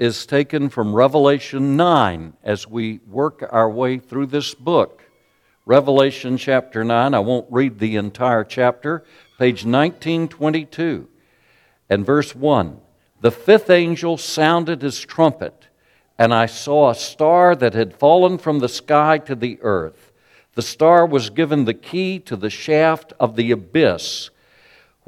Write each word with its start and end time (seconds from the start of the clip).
is 0.00 0.24
taken 0.24 0.70
from 0.70 0.94
Revelation 0.94 1.76
9 1.76 2.32
as 2.42 2.66
we 2.66 3.00
work 3.06 3.46
our 3.52 3.68
way 3.68 3.98
through 3.98 4.24
this 4.24 4.54
book. 4.54 5.04
Revelation 5.66 6.38
chapter 6.38 6.82
9, 6.82 7.12
I 7.12 7.18
won't 7.18 7.46
read 7.50 7.78
the 7.78 7.96
entire 7.96 8.42
chapter, 8.42 9.04
page 9.38 9.66
1922 9.66 11.06
and 11.90 12.06
verse 12.06 12.34
1. 12.34 12.80
The 13.20 13.30
fifth 13.30 13.68
angel 13.68 14.16
sounded 14.16 14.80
his 14.80 15.00
trumpet, 15.00 15.66
and 16.18 16.32
I 16.32 16.46
saw 16.46 16.88
a 16.88 16.94
star 16.94 17.54
that 17.56 17.74
had 17.74 17.94
fallen 17.94 18.38
from 18.38 18.60
the 18.60 18.70
sky 18.70 19.18
to 19.18 19.34
the 19.34 19.58
earth. 19.60 20.12
The 20.54 20.62
star 20.62 21.04
was 21.04 21.28
given 21.28 21.66
the 21.66 21.74
key 21.74 22.18
to 22.20 22.36
the 22.36 22.48
shaft 22.48 23.12
of 23.20 23.36
the 23.36 23.50
abyss. 23.50 24.30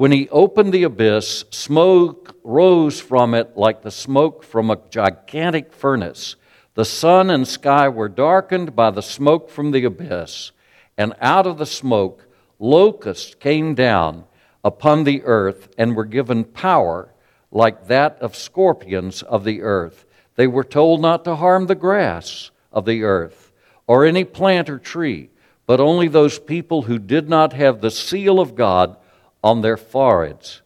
When 0.03 0.11
he 0.11 0.29
opened 0.30 0.75
the 0.75 0.82
abyss, 0.82 1.45
smoke 1.50 2.37
rose 2.43 2.98
from 2.98 3.35
it 3.35 3.57
like 3.57 3.82
the 3.82 3.93
smoke 3.93 4.43
from 4.43 4.68
a 4.68 4.80
gigantic 4.91 5.73
furnace. 5.73 6.35
The 6.75 6.85
sun 6.85 7.31
and 7.31 7.46
sky 7.46 7.89
were 7.89 8.08
darkened 8.08 8.75
by 8.75 8.91
the 8.91 9.00
smoke 9.00 9.49
from 9.49 9.71
the 9.71 9.85
abyss, 9.85 10.50
and 10.99 11.14
out 11.21 11.46
of 11.46 11.57
the 11.57 11.67
smoke, 11.67 12.27
locusts 12.58 13.36
came 13.36 13.77
down 13.77 14.25
upon 14.64 15.04
the 15.04 15.22
earth 15.22 15.68
and 15.79 15.94
were 15.94 16.05
given 16.05 16.43
power 16.46 17.14
like 17.53 17.86
that 17.86 18.19
of 18.21 18.35
scorpions 18.35 19.22
of 19.22 19.44
the 19.44 19.63
earth. 19.63 20.05
They 20.35 20.49
were 20.49 20.64
told 20.64 21.00
not 21.00 21.22
to 21.27 21.36
harm 21.36 21.66
the 21.66 21.77
grass 21.77 22.50
of 22.72 22.86
the 22.86 23.05
earth 23.05 23.53
or 23.86 24.05
any 24.05 24.25
plant 24.25 24.69
or 24.69 24.80
tree, 24.80 25.30
but 25.64 25.79
only 25.79 26.08
those 26.08 26.41
people 26.41 26.82
who 26.82 26.99
did 26.99 27.29
not 27.29 27.53
have 27.53 27.80
the 27.80 27.93
seal 27.93 28.41
of 28.41 28.57
God 28.57 28.96
on 29.43 29.61
their 29.61 29.77
foreheads. 29.77 30.63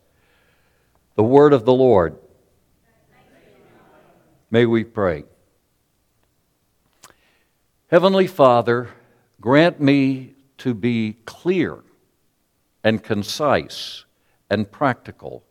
The 1.14 1.22
word 1.22 1.52
of 1.52 1.64
the 1.64 1.72
Lord. 1.72 2.16
May 4.50 4.66
we 4.66 4.84
pray. 4.84 5.24
Heavenly 7.88 8.26
Father, 8.26 8.90
grant 9.40 9.80
me 9.80 10.34
to 10.58 10.74
be 10.74 11.16
clear 11.24 11.84
and 12.84 13.02
concise 13.02 14.04
and 14.50 14.70
practical. 14.70 15.42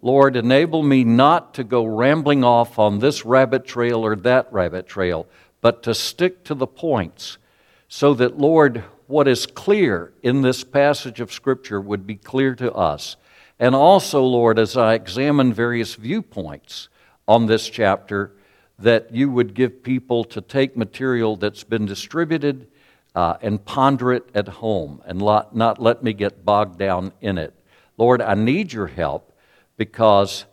Lord, 0.00 0.36
enable 0.36 0.82
me 0.82 1.02
not 1.04 1.54
to 1.54 1.64
go 1.64 1.84
rambling 1.84 2.44
off 2.44 2.78
on 2.78 2.98
this 2.98 3.24
rabbit 3.24 3.64
trail 3.64 4.04
or 4.04 4.16
that 4.16 4.52
rabbit 4.52 4.86
trail, 4.86 5.26
but 5.60 5.82
to 5.82 5.94
stick 5.94 6.44
to 6.44 6.54
the 6.54 6.66
points 6.66 7.38
so 7.88 8.14
that, 8.14 8.38
Lord, 8.38 8.84
what 9.08 9.26
is 9.26 9.46
clear 9.46 10.12
in 10.22 10.42
this 10.42 10.62
passage 10.62 11.18
of 11.18 11.32
Scripture 11.32 11.80
would 11.80 12.06
be 12.06 12.14
clear 12.14 12.54
to 12.54 12.72
us. 12.72 13.16
And 13.58 13.74
also, 13.74 14.22
Lord, 14.22 14.58
as 14.58 14.76
I 14.76 14.94
examine 14.94 15.52
various 15.52 15.94
viewpoints 15.94 16.90
on 17.26 17.46
this 17.46 17.68
chapter, 17.68 18.32
that 18.78 19.12
you 19.12 19.30
would 19.30 19.54
give 19.54 19.82
people 19.82 20.24
to 20.24 20.42
take 20.42 20.76
material 20.76 21.36
that's 21.36 21.64
been 21.64 21.86
distributed 21.86 22.68
uh, 23.14 23.38
and 23.40 23.64
ponder 23.64 24.12
it 24.12 24.28
at 24.34 24.46
home 24.46 25.02
and 25.06 25.22
lot, 25.22 25.56
not 25.56 25.80
let 25.80 26.02
me 26.02 26.12
get 26.12 26.44
bogged 26.44 26.78
down 26.78 27.12
in 27.22 27.38
it. 27.38 27.54
Lord, 27.96 28.20
I 28.20 28.34
need 28.34 28.74
your 28.74 28.86
help 28.88 29.32
because 29.78 30.44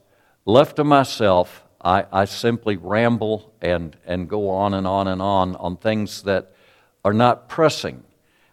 left 0.45 0.77
to 0.77 0.85
myself, 0.85 1.65
I, 1.81 2.05
I 2.11 2.23
simply 2.23 2.77
ramble 2.77 3.53
and, 3.61 3.97
and 4.05 4.29
go 4.29 4.49
on 4.49 4.73
and 4.73 4.87
on 4.87 5.09
and 5.09 5.21
on 5.21 5.57
on 5.57 5.75
things 5.75 6.23
that 6.23 6.55
are 7.03 7.13
not 7.13 7.49
pressing. 7.49 8.03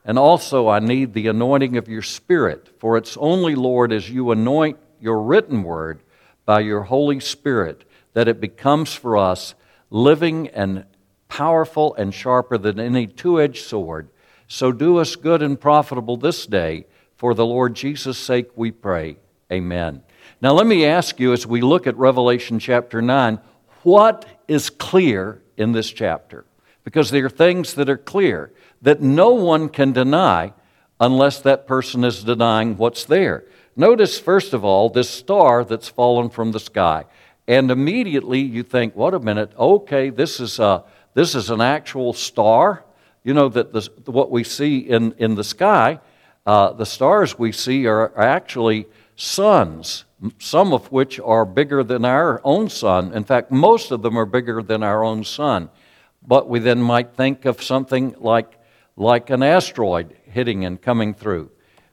And 0.04 0.18
also, 0.18 0.68
I 0.68 0.80
need 0.80 1.12
the 1.12 1.28
anointing 1.28 1.76
of 1.76 1.88
your 1.88 2.02
Spirit, 2.02 2.70
for 2.78 2.96
it's 2.96 3.16
only, 3.18 3.54
Lord, 3.54 3.92
as 3.92 4.10
you 4.10 4.32
anoint 4.32 4.78
your 5.00 5.20
written 5.22 5.62
word 5.62 6.02
by 6.44 6.60
your 6.60 6.82
Holy 6.82 7.20
Spirit 7.20 7.84
that 8.14 8.28
it 8.28 8.40
becomes 8.40 8.94
for 8.94 9.16
us 9.16 9.54
living 9.90 10.48
and 10.48 10.84
powerful 11.28 11.94
and 11.94 12.12
sharper 12.12 12.58
than 12.58 12.80
any 12.80 13.06
two 13.06 13.40
edged 13.40 13.64
sword. 13.64 14.08
So 14.48 14.72
do 14.72 14.98
us 14.98 15.16
good 15.16 15.40
and 15.42 15.58
profitable 15.58 16.16
this 16.16 16.46
day. 16.46 16.86
For 17.16 17.34
the 17.34 17.46
Lord 17.46 17.74
Jesus' 17.74 18.18
sake 18.18 18.50
we 18.56 18.70
pray. 18.70 19.16
Amen. 19.50 20.02
Now, 20.40 20.52
let 20.52 20.66
me 20.66 20.84
ask 20.84 21.20
you 21.20 21.32
as 21.32 21.46
we 21.46 21.60
look 21.60 21.86
at 21.86 21.96
Revelation 21.96 22.58
chapter 22.58 23.00
9, 23.00 23.38
what 23.82 24.26
is 24.48 24.70
clear 24.70 25.40
in 25.56 25.72
this 25.72 25.90
chapter? 25.90 26.44
Because 26.84 27.10
there 27.10 27.26
are 27.26 27.30
things 27.30 27.74
that 27.74 27.88
are 27.88 27.96
clear 27.96 28.52
that 28.80 29.00
no 29.00 29.30
one 29.30 29.68
can 29.68 29.92
deny 29.92 30.52
unless 31.00 31.40
that 31.40 31.66
person 31.66 32.04
is 32.04 32.24
denying 32.24 32.76
what's 32.76 33.04
there. 33.04 33.44
Notice, 33.76 34.18
first 34.18 34.52
of 34.52 34.64
all, 34.64 34.88
this 34.88 35.08
star 35.08 35.64
that's 35.64 35.88
fallen 35.88 36.28
from 36.28 36.52
the 36.52 36.60
sky. 36.60 37.04
And 37.48 37.70
immediately 37.70 38.40
you 38.40 38.62
think, 38.62 38.94
what 38.94 39.14
a 39.14 39.20
minute, 39.20 39.52
okay, 39.58 40.10
this 40.10 40.40
is 40.40 40.58
a, 40.58 40.84
this 41.14 41.34
is 41.34 41.50
an 41.50 41.60
actual 41.60 42.12
star. 42.12 42.84
You 43.24 43.34
know 43.34 43.48
that 43.48 43.72
the, 43.72 43.88
what 44.06 44.30
we 44.30 44.44
see 44.44 44.78
in, 44.78 45.12
in 45.18 45.34
the 45.34 45.44
sky, 45.44 46.00
uh, 46.46 46.72
the 46.72 46.86
stars 46.86 47.38
we 47.38 47.52
see 47.52 47.86
are 47.86 48.16
actually 48.18 48.86
suns, 49.16 50.04
some 50.38 50.72
of 50.72 50.90
which 50.90 51.18
are 51.20 51.44
bigger 51.44 51.82
than 51.82 52.04
our 52.04 52.40
own 52.44 52.68
sun. 52.68 53.12
In 53.12 53.24
fact, 53.24 53.50
most 53.50 53.90
of 53.90 54.02
them 54.02 54.18
are 54.18 54.26
bigger 54.26 54.62
than 54.62 54.82
our 54.82 55.04
own 55.04 55.24
sun. 55.24 55.68
But 56.26 56.48
we 56.48 56.58
then 56.58 56.80
might 56.80 57.14
think 57.14 57.44
of 57.44 57.62
something 57.62 58.14
like, 58.18 58.58
like 58.96 59.30
an 59.30 59.42
asteroid 59.42 60.16
hitting 60.24 60.64
and 60.64 60.80
coming 60.80 61.14
through. 61.14 61.50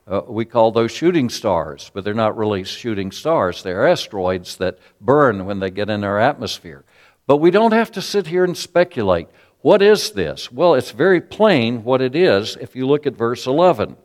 Uh, 0.07 0.21
we 0.27 0.43
call 0.43 0.71
those 0.71 0.91
shooting 0.91 1.29
stars, 1.29 1.91
but 1.93 2.03
they're 2.03 2.13
not 2.13 2.35
really 2.35 2.63
shooting 2.63 3.11
stars. 3.11 3.61
They're 3.61 3.87
asteroids 3.87 4.57
that 4.57 4.79
burn 4.99 5.45
when 5.45 5.59
they 5.59 5.69
get 5.69 5.89
in 5.89 6.03
our 6.03 6.19
atmosphere. 6.19 6.83
But 7.27 7.37
we 7.37 7.51
don't 7.51 7.73
have 7.73 7.91
to 7.91 8.01
sit 8.01 8.25
here 8.25 8.43
and 8.43 8.57
speculate. 8.57 9.27
What 9.61 9.81
is 9.81 10.11
this? 10.11 10.51
Well, 10.51 10.73
it's 10.73 10.91
very 10.91 11.21
plain 11.21 11.83
what 11.83 12.01
it 12.01 12.15
is 12.15 12.57
if 12.59 12.75
you 12.75 12.87
look 12.87 13.05
at 13.05 13.15
verse 13.15 13.45
11. 13.45 13.97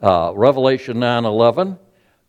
Uh, 0.00 0.32
Revelation 0.36 1.00
9 1.00 1.24
11. 1.24 1.78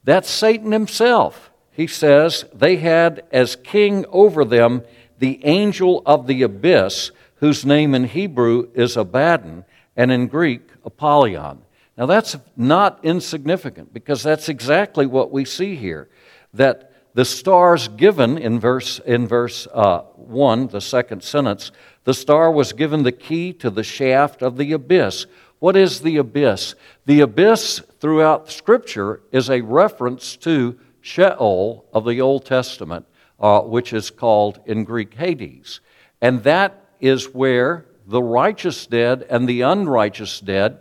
That's 0.03 0.29
Satan 0.29 0.71
himself. 0.71 1.51
He 1.69 1.85
says, 1.85 2.45
They 2.53 2.77
had 2.77 3.23
as 3.31 3.55
king 3.55 4.05
over 4.09 4.43
them 4.45 4.83
the 5.19 5.43
angel 5.45 6.01
of 6.05 6.27
the 6.27 6.43
abyss, 6.43 7.11
whose 7.35 7.65
name 7.65 7.93
in 7.95 8.05
Hebrew 8.05 8.69
is 8.73 8.97
Abaddon, 8.97 9.65
and 9.95 10.11
in 10.11 10.27
Greek, 10.27 10.61
Apollyon. 10.85 11.61
Now 11.97 12.05
that's 12.05 12.37
not 12.55 12.99
insignificant 13.03 13.93
because 13.93 14.21
that's 14.21 14.49
exactly 14.49 15.05
what 15.05 15.31
we 15.31 15.45
see 15.45 15.75
here. 15.75 16.09
That 16.53 16.93
the 17.15 17.25
stars 17.25 17.87
given 17.87 18.37
in 18.37 18.59
verse, 18.59 18.99
in 18.99 19.27
verse 19.27 19.67
uh, 19.73 20.01
1, 20.15 20.67
the 20.67 20.81
second 20.81 21.23
sentence, 21.23 21.71
the 22.03 22.13
star 22.13 22.51
was 22.51 22.73
given 22.73 23.01
the 23.01 23.11
key 23.11 23.53
to 23.53 23.71
the 23.71 23.83
shaft 23.83 24.43
of 24.43 24.57
the 24.57 24.71
abyss. 24.71 25.25
What 25.59 25.75
is 25.75 26.01
the 26.01 26.17
abyss? 26.17 26.75
The 27.07 27.21
abyss 27.21 27.81
throughout 27.99 28.51
Scripture 28.51 29.21
is 29.31 29.49
a 29.49 29.61
reference 29.61 30.37
to 30.37 30.77
Sheol 31.01 31.85
of 31.91 32.05
the 32.05 32.21
Old 32.21 32.45
Testament, 32.45 33.07
uh, 33.39 33.61
which 33.61 33.93
is 33.93 34.09
called 34.09 34.59
in 34.65 34.83
Greek 34.83 35.13
Hades. 35.13 35.79
And 36.21 36.43
that 36.43 36.85
is 36.99 37.33
where 37.33 37.85
the 38.05 38.23
righteous 38.23 38.87
dead 38.87 39.25
and 39.29 39.47
the 39.47 39.61
unrighteous 39.61 40.39
dead 40.39 40.79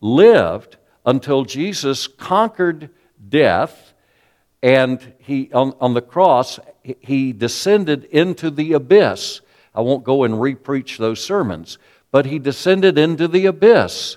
lived 0.00 0.76
until 1.04 1.44
Jesus 1.44 2.06
conquered 2.06 2.90
death 3.28 3.94
and 4.62 5.14
he 5.18 5.50
on, 5.52 5.74
on 5.80 5.94
the 5.94 6.02
cross 6.02 6.58
he 6.82 7.32
descended 7.32 8.04
into 8.04 8.50
the 8.50 8.72
abyss 8.72 9.40
i 9.74 9.80
won't 9.80 10.04
go 10.04 10.24
and 10.24 10.34
repreach 10.34 10.96
those 10.96 11.22
sermons 11.22 11.78
but 12.10 12.26
he 12.26 12.38
descended 12.38 12.98
into 12.98 13.28
the 13.28 13.46
abyss 13.46 14.16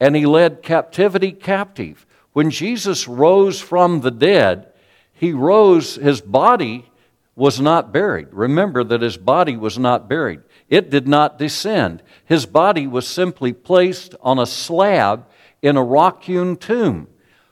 and 0.00 0.16
he 0.16 0.26
led 0.26 0.62
captivity 0.62 1.30
captive 1.30 2.06
when 2.32 2.50
jesus 2.50 3.06
rose 3.06 3.60
from 3.60 4.00
the 4.00 4.10
dead 4.10 4.66
he 5.12 5.32
rose 5.32 5.96
his 5.96 6.20
body 6.20 6.90
was 7.36 7.60
not 7.60 7.92
buried. 7.92 8.28
Remember 8.32 8.82
that 8.82 9.02
his 9.02 9.18
body 9.18 9.56
was 9.56 9.78
not 9.78 10.08
buried. 10.08 10.40
It 10.68 10.90
did 10.90 11.06
not 11.06 11.38
descend. 11.38 12.02
His 12.24 12.46
body 12.46 12.86
was 12.86 13.06
simply 13.06 13.52
placed 13.52 14.14
on 14.22 14.38
a 14.38 14.46
slab 14.46 15.26
in 15.60 15.76
a 15.76 15.84
rock 15.84 16.24
hewn 16.24 16.56
tomb. 16.56 17.08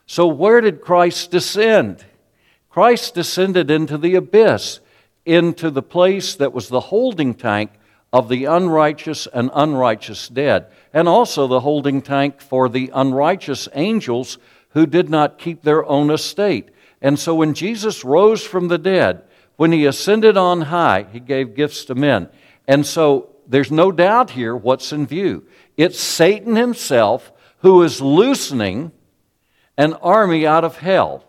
So 0.06 0.26
where 0.26 0.62
did 0.62 0.81
christ 0.81 1.31
descend? 1.31 2.04
Christ 2.70 3.14
descended 3.14 3.70
into 3.70 3.98
the 3.98 4.16
abyss, 4.16 4.81
into 5.25 5.70
the 5.70 5.82
place 5.82 6.34
that 6.37 6.52
was 6.52 6.69
the 6.69 6.80
holding 6.80 7.34
tank 7.34 7.70
of 8.12 8.28
the 8.28 8.46
unrighteous 8.46 9.28
and 9.32 9.50
unrighteous 9.52 10.28
dead, 10.28 10.66
and 10.92 11.08
also 11.08 11.46
the 11.46 11.60
holding 11.60 12.00
tank 12.00 12.40
for 12.40 12.69
the 12.69 12.90
unrighteous 12.94 13.69
angels 13.75 14.38
who 14.70 14.87
did 14.87 15.10
not 15.10 15.38
keep 15.38 15.62
their 15.62 15.84
own 15.87 16.10
estate. 16.10 16.70
And 17.02 17.19
so 17.19 17.34
when 17.34 17.54
Jesus 17.54 18.04
rose 18.04 18.42
from 18.42 18.69
the 18.69 18.78
dead, 18.78 19.22
when 19.56 19.72
he 19.72 19.86
ascended 19.86 20.36
on 20.36 20.62
high, 20.62 21.06
he 21.12 21.20
gave 21.20 21.54
gifts 21.54 21.84
to 21.86 21.94
men. 21.94 22.28
And 22.66 22.84
so 22.84 23.30
there's 23.46 23.70
no 23.70 23.92
doubt 23.92 24.30
here 24.30 24.56
what's 24.56 24.92
in 24.92 25.06
view. 25.06 25.44
It's 25.76 25.98
Satan 25.98 26.56
himself 26.56 27.32
who 27.58 27.82
is 27.82 28.00
loosening 28.00 28.92
an 29.76 29.94
army 29.94 30.46
out 30.46 30.64
of 30.64 30.78
hell. 30.78 31.24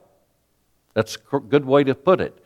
That's 0.94 1.18
a 1.32 1.40
good 1.40 1.66
way 1.66 1.84
to 1.84 1.96
put 1.96 2.22
it. 2.22 2.38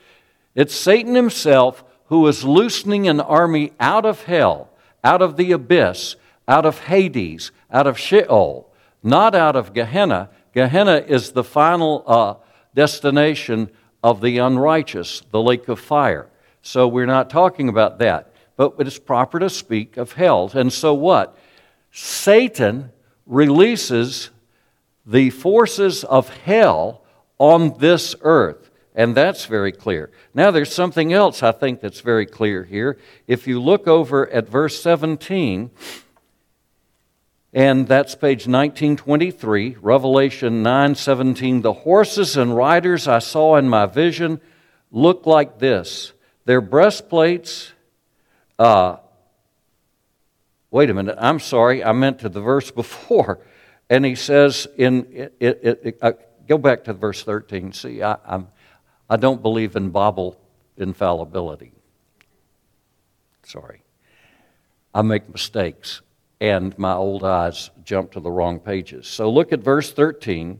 It's 0.55 0.73
Satan 0.73 1.15
himself 1.15 1.83
who 2.05 2.27
is 2.27 2.43
loosening 2.43 3.07
an 3.07 3.19
army 3.19 3.71
out 3.79 4.05
of 4.05 4.23
hell, 4.23 4.69
out 5.03 5.21
of 5.21 5.37
the 5.37 5.51
abyss, 5.51 6.15
out 6.47 6.65
of 6.65 6.79
Hades, 6.79 7.51
out 7.71 7.85
of 7.85 7.99
Sheol, 7.99 8.71
not 9.03 9.35
out 9.35 9.55
of 9.55 9.73
Gehenna. 9.73 10.29
Gehenna 10.53 10.97
is 11.07 11.31
the 11.31 11.43
final 11.43 12.03
uh, 12.07 12.33
destination 12.73 13.69
of 14.03 14.21
the 14.21 14.37
unrighteous, 14.37 15.21
the 15.31 15.41
lake 15.41 15.67
of 15.67 15.79
fire. 15.79 16.27
So 16.61 16.87
we're 16.87 17.05
not 17.05 17.29
talking 17.29 17.69
about 17.69 17.99
that. 17.99 18.33
But 18.55 18.75
it 18.79 18.87
is 18.87 18.99
proper 18.99 19.39
to 19.39 19.49
speak 19.49 19.97
of 19.97 20.13
hell. 20.13 20.51
And 20.53 20.71
so 20.71 20.93
what? 20.93 21.37
Satan 21.91 22.91
releases 23.25 24.29
the 25.05 25.29
forces 25.29 26.03
of 26.03 26.29
hell 26.29 27.03
on 27.37 27.77
this 27.79 28.15
earth. 28.21 28.69
And 28.95 29.15
that's 29.15 29.45
very 29.45 29.71
clear. 29.71 30.11
Now, 30.33 30.51
there's 30.51 30.73
something 30.73 31.13
else 31.13 31.41
I 31.41 31.53
think 31.53 31.79
that's 31.79 32.01
very 32.01 32.25
clear 32.25 32.65
here. 32.65 32.97
If 33.27 33.47
you 33.47 33.61
look 33.61 33.87
over 33.87 34.29
at 34.29 34.49
verse 34.49 34.81
17, 34.81 35.71
and 37.53 37.87
that's 37.87 38.13
page 38.13 38.45
1923, 38.45 39.77
Revelation 39.81 40.61
9:17. 40.63 41.61
The 41.63 41.73
horses 41.73 42.37
and 42.37 42.55
riders 42.55 43.07
I 43.07 43.19
saw 43.19 43.55
in 43.55 43.67
my 43.67 43.87
vision 43.87 44.39
look 44.91 45.25
like 45.25 45.57
this. 45.57 46.13
Their 46.45 46.61
breastplates. 46.61 47.73
Uh, 48.59 48.97
wait 50.69 50.91
a 50.91 50.93
minute. 50.93 51.17
I'm 51.19 51.39
sorry. 51.39 51.83
I 51.83 51.91
meant 51.91 52.19
to 52.19 52.29
the 52.29 52.41
verse 52.41 52.69
before, 52.83 53.39
and 53.89 54.05
he 54.05 54.13
says 54.13 54.67
in 54.77 55.07
it. 55.11 55.35
it, 55.39 55.79
it 55.83 55.97
uh, 56.03 56.11
go 56.47 56.59
back 56.59 56.83
to 56.83 56.93
verse 56.93 57.23
13. 57.23 57.73
See, 57.73 58.03
I, 58.03 58.17
I'm, 58.25 58.47
I 59.09 59.17
don't 59.17 59.41
believe 59.41 59.75
in 59.75 59.89
Bible 59.89 60.39
infallibility. 60.77 61.71
Sorry. 63.43 63.81
I 64.93 65.01
make 65.01 65.29
mistakes 65.29 66.01
and 66.39 66.77
my 66.77 66.93
old 66.93 67.23
eyes 67.23 67.69
jump 67.83 68.11
to 68.11 68.19
the 68.19 68.31
wrong 68.31 68.59
pages. 68.59 69.07
So 69.07 69.29
look 69.29 69.51
at 69.51 69.59
verse 69.59 69.91
13. 69.91 70.59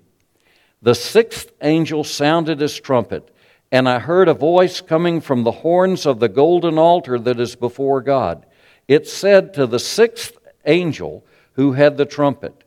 The 0.82 0.96
sixth 0.96 1.52
angel 1.62 2.04
sounded 2.04 2.60
his 2.60 2.80
trumpet, 2.80 3.34
and 3.72 3.88
I 3.88 4.00
heard 4.00 4.28
a 4.28 4.34
voice 4.34 4.82
coming 4.82 5.22
from 5.22 5.44
the 5.44 5.52
horns 5.52 6.06
of 6.06 6.20
the 6.20 6.30
golden 6.30 6.78
altar 6.78 7.20
that 7.20 7.40
is 7.40 7.56
before 7.56 8.02
God. 8.02 8.46
It 8.88 9.08
said 9.08 9.54
to 9.54 9.68
the 9.68 9.80
sixth 9.80 10.38
angel 10.66 11.26
who 11.54 11.74
had 11.74 11.98
the 11.98 12.06
trumpet, 12.06 12.64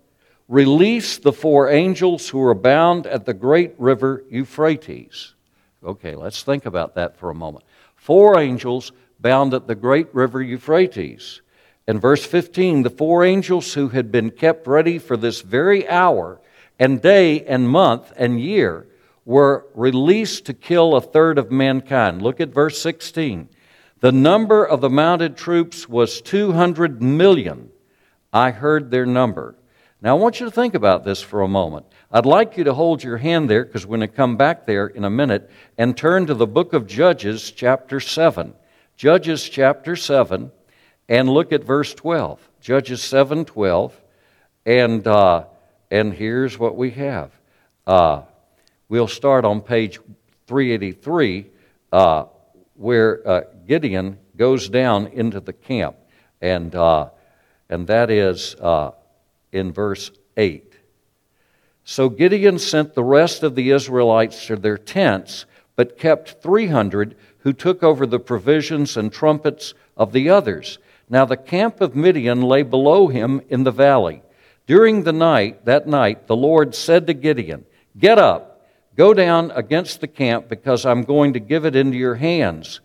Release 0.48 1.18
the 1.18 1.32
four 1.32 1.70
angels 1.70 2.28
who 2.28 2.42
are 2.42 2.54
bound 2.54 3.06
at 3.06 3.24
the 3.24 3.32
great 3.32 3.74
river 3.78 4.22
Euphrates. 4.30 5.34
Okay, 5.82 6.14
let's 6.14 6.42
think 6.42 6.66
about 6.66 6.94
that 6.94 7.16
for 7.16 7.30
a 7.30 7.34
moment. 7.34 7.64
Four 7.96 8.38
angels 8.38 8.92
bound 9.18 9.54
at 9.54 9.66
the 9.66 9.74
great 9.74 10.14
river 10.14 10.42
Euphrates. 10.42 11.40
In 11.88 11.98
verse 11.98 12.24
15, 12.24 12.82
the 12.82 12.90
four 12.90 13.24
angels 13.24 13.74
who 13.74 13.88
had 13.88 14.12
been 14.12 14.30
kept 14.30 14.66
ready 14.66 14.98
for 14.98 15.16
this 15.16 15.40
very 15.40 15.88
hour 15.88 16.40
and 16.78 17.02
day 17.02 17.44
and 17.44 17.68
month 17.68 18.12
and 18.16 18.40
year 18.40 18.86
were 19.24 19.66
released 19.74 20.46
to 20.46 20.54
kill 20.54 20.94
a 20.94 21.00
third 21.00 21.38
of 21.38 21.50
mankind. 21.50 22.22
Look 22.22 22.40
at 22.40 22.50
verse 22.50 22.80
16. 22.80 23.48
The 24.00 24.12
number 24.12 24.64
of 24.64 24.80
the 24.80 24.90
mounted 24.90 25.36
troops 25.36 25.88
was 25.88 26.20
200 26.20 27.02
million. 27.02 27.70
I 28.32 28.50
heard 28.50 28.90
their 28.90 29.06
number. 29.06 29.56
Now, 30.00 30.16
I 30.16 30.18
want 30.18 30.40
you 30.40 30.46
to 30.46 30.52
think 30.52 30.74
about 30.74 31.04
this 31.04 31.20
for 31.20 31.42
a 31.42 31.48
moment. 31.48 31.86
I'd 32.10 32.26
like 32.26 32.56
you 32.56 32.64
to 32.64 32.74
hold 32.74 33.04
your 33.04 33.18
hand 33.18 33.48
there 33.48 33.64
because 33.64 33.86
we're 33.86 33.98
going 33.98 34.08
to 34.08 34.16
come 34.16 34.36
back 34.36 34.66
there 34.66 34.88
in 34.88 35.04
a 35.04 35.10
minute 35.10 35.48
and 35.78 35.96
turn 35.96 36.26
to 36.26 36.34
the 36.34 36.46
book 36.46 36.72
of 36.72 36.88
Judges, 36.88 37.52
chapter 37.52 38.00
7. 38.00 38.54
Judges, 38.96 39.48
chapter 39.48 39.94
7 39.94 40.50
and 41.12 41.28
look 41.28 41.52
at 41.52 41.62
verse 41.62 41.92
12 41.92 42.40
judges 42.62 43.02
7 43.02 43.44
12 43.44 44.00
and, 44.64 45.06
uh, 45.06 45.44
and 45.90 46.14
here's 46.14 46.58
what 46.58 46.74
we 46.74 46.90
have. 46.92 47.30
Uh, 47.86 48.22
we'll 48.88 49.06
start 49.06 49.44
on 49.44 49.60
page 49.60 49.98
383 50.46 51.46
uh, 51.92 52.24
where 52.76 53.28
uh, 53.28 53.40
gideon 53.66 54.16
goes 54.38 54.70
down 54.70 55.08
into 55.08 55.38
the 55.38 55.52
camp. 55.52 55.96
And, 56.40 56.74
uh, 56.74 57.10
and 57.68 57.86
that 57.88 58.10
is 58.10 58.54
uh, 58.54 58.92
in 59.52 59.70
verse 59.70 60.10
8 60.38 60.72
so 61.84 62.08
gideon 62.08 62.58
sent 62.58 62.94
the 62.94 63.04
rest 63.04 63.42
of 63.42 63.54
the 63.54 63.70
israelites 63.70 64.46
to 64.46 64.56
their 64.56 64.78
tents 64.78 65.44
but 65.76 65.98
kept 65.98 66.42
300 66.42 67.14
who 67.40 67.52
took 67.52 67.82
over 67.82 68.06
the 68.06 68.20
provisions 68.20 68.96
and 68.96 69.12
trumpets 69.12 69.74
of 69.96 70.12
the 70.12 70.30
others 70.30 70.78
now 71.12 71.26
the 71.26 71.36
camp 71.36 71.82
of 71.82 71.94
Midian 71.94 72.40
lay 72.40 72.62
below 72.62 73.08
him 73.08 73.42
in 73.50 73.64
the 73.64 73.70
valley. 73.70 74.22
During 74.66 75.02
the 75.02 75.12
night, 75.12 75.66
that 75.66 75.86
night, 75.86 76.26
the 76.26 76.34
Lord 76.34 76.74
said 76.74 77.06
to 77.06 77.12
Gideon, 77.12 77.66
Get 77.98 78.18
up, 78.18 78.66
go 78.96 79.12
down 79.12 79.50
against 79.50 80.00
the 80.00 80.08
camp, 80.08 80.48
because 80.48 80.86
I'm 80.86 81.02
going 81.02 81.34
to 81.34 81.38
give 81.38 81.66
it 81.66 81.76
into 81.76 81.98
your 81.98 82.14
hands. 82.14 82.80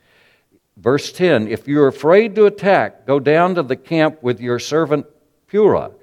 Verse 0.76 1.14
10 1.14 1.48
If 1.48 1.70
you're 1.70 1.88
afraid 1.88 2.36
to 2.36 2.48
attack, 2.48 3.08
go 3.08 3.22
down 3.22 3.56
to 3.56 3.64
the 3.64 3.78
camp 3.78 4.22
with 4.22 4.42
your 4.42 4.60
servant 4.60 5.06
Purah 5.50 5.94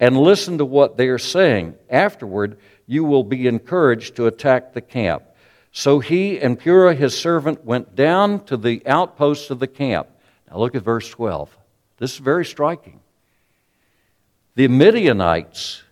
and 0.00 0.16
listen 0.16 0.56
to 0.56 0.64
what 0.64 0.96
they 0.96 1.08
are 1.08 1.18
saying. 1.18 1.74
Afterward, 1.90 2.56
you 2.86 3.04
will 3.04 3.24
be 3.24 3.46
encouraged 3.46 4.16
to 4.16 4.26
attack 4.26 4.72
the 4.72 4.80
camp. 4.80 5.22
So 5.70 5.98
he 5.98 6.40
and 6.40 6.58
Purah, 6.58 6.96
his 6.96 7.14
servant, 7.14 7.62
went 7.62 7.94
down 7.94 8.42
to 8.46 8.56
the 8.56 8.82
outposts 8.86 9.50
of 9.50 9.58
the 9.58 9.66
camp. 9.66 10.08
Now 10.50 10.56
look 10.56 10.74
at 10.74 10.82
verse 10.82 11.10
12. 11.10 11.54
This 11.98 12.14
is 12.14 12.18
very 12.18 12.44
striking. 12.44 13.00
The 14.56 14.68
Midianites, 14.68 15.82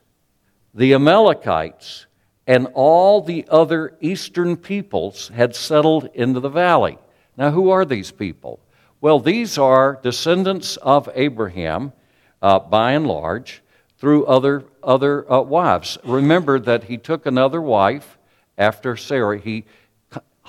the 0.75 0.95
Amalekites, 0.95 2.07
and 2.47 2.69
all 2.75 3.21
the 3.21 3.47
other 3.49 3.97
eastern 4.01 4.57
peoples 4.57 5.29
had 5.29 5.55
settled 5.55 6.09
into 6.15 6.41
the 6.41 6.49
valley. 6.49 6.99
Now, 7.37 7.51
who 7.51 7.71
are 7.71 7.85
these 7.85 8.11
people? 8.11 8.61
Well, 9.01 9.19
these 9.19 9.59
are 9.59 9.99
descendants 10.03 10.77
of 10.77 11.09
Abraham, 11.15 11.93
uh, 12.41 12.59
by 12.59 12.93
and 12.93 13.07
large, 13.07 13.63
through 13.99 14.27
other, 14.27 14.65
other 14.83 15.31
uh, 15.33 15.41
wives. 15.41 15.99
Remember 16.05 16.59
that 16.59 16.85
he 16.85 16.99
took 16.99 17.27
another 17.27 17.61
wife 17.61 18.19
after 18.59 18.97
Sarah. 18.97 19.39
He, 19.39 19.65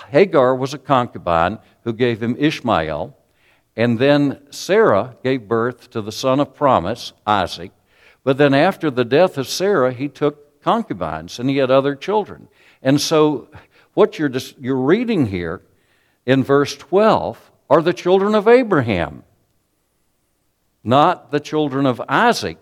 Hagar 0.08 0.56
was 0.56 0.74
a 0.74 0.80
concubine 0.80 1.60
who 1.84 1.94
gave 1.94 2.22
him 2.22 2.36
Ishmael. 2.38 3.16
And 3.76 3.98
then 3.98 4.40
Sarah 4.52 5.18
gave 5.24 5.48
birth 5.48 5.90
to 5.92 6.02
the 6.02 6.12
son 6.12 6.40
of 6.40 6.54
promise, 6.54 7.14
Isaac. 7.26 7.72
But 8.24 8.38
then 8.38 8.54
after 8.54 8.92
the 8.92 9.06
death 9.06 9.38
of 9.38 9.48
Sarah, 9.48 9.92
he 9.92 10.08
took 10.08 10.62
concubines 10.62 11.40
and 11.40 11.50
he 11.50 11.58
had 11.58 11.72
other 11.72 11.96
children. 11.96 12.48
And 12.82 13.02
so 13.02 13.50
what 13.94 14.18
you're, 14.20 14.30
just, 14.30 14.58
you're 14.60 14.76
reading 14.76 15.26
here 15.28 15.62
in 16.26 16.44
verse 16.44 16.76
12 16.76 17.52
are 17.70 17.82
the 17.82 17.94
children 17.94 18.36
of 18.36 18.48
Abraham, 18.48 19.24
not 20.84 21.32
the 21.32 21.40
children 21.40 21.86
of 21.86 22.02
Isaac, 22.08 22.58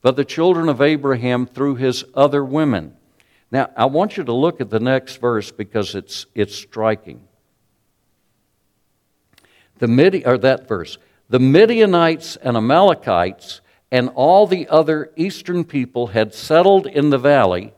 but 0.00 0.16
the 0.16 0.24
children 0.24 0.68
of 0.68 0.80
Abraham 0.80 1.46
through 1.46 1.74
his 1.76 2.04
other 2.14 2.44
women. 2.44 2.94
Now, 3.50 3.70
I 3.76 3.86
want 3.86 4.16
you 4.16 4.24
to 4.24 4.32
look 4.32 4.60
at 4.60 4.70
the 4.70 4.80
next 4.80 5.16
verse 5.16 5.50
because 5.50 5.94
it's, 5.94 6.26
it's 6.34 6.54
striking 6.54 7.27
the 9.78 9.88
Midi, 9.88 10.24
or 10.24 10.38
that 10.38 10.68
verse, 10.68 10.98
the 11.28 11.38
Midianites 11.38 12.36
and 12.36 12.56
Amalekites 12.56 13.60
and 13.90 14.10
all 14.14 14.46
the 14.46 14.68
other 14.68 15.10
eastern 15.16 15.64
people 15.64 16.08
had 16.08 16.34
settled 16.34 16.86
in 16.86 17.10
the 17.10 17.18
valley. 17.18 17.72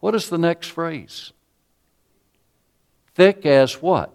What 0.00 0.14
is 0.14 0.28
the 0.28 0.38
next 0.38 0.68
phrase? 0.68 1.32
Thick 3.14 3.46
as 3.46 3.80
what? 3.80 4.14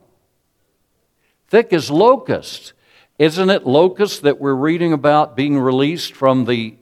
Thick 1.48 1.74
as 1.74 1.90
locusts. 1.90 2.74
Isn't 3.18 3.50
it 3.50 3.66
locusts 3.66 4.20
that 4.20 4.40
we're 4.40 4.54
reading 4.54 4.94
about 4.94 5.36
being 5.36 5.58
released 5.58 6.14
from 6.14 6.46
the 6.46 6.76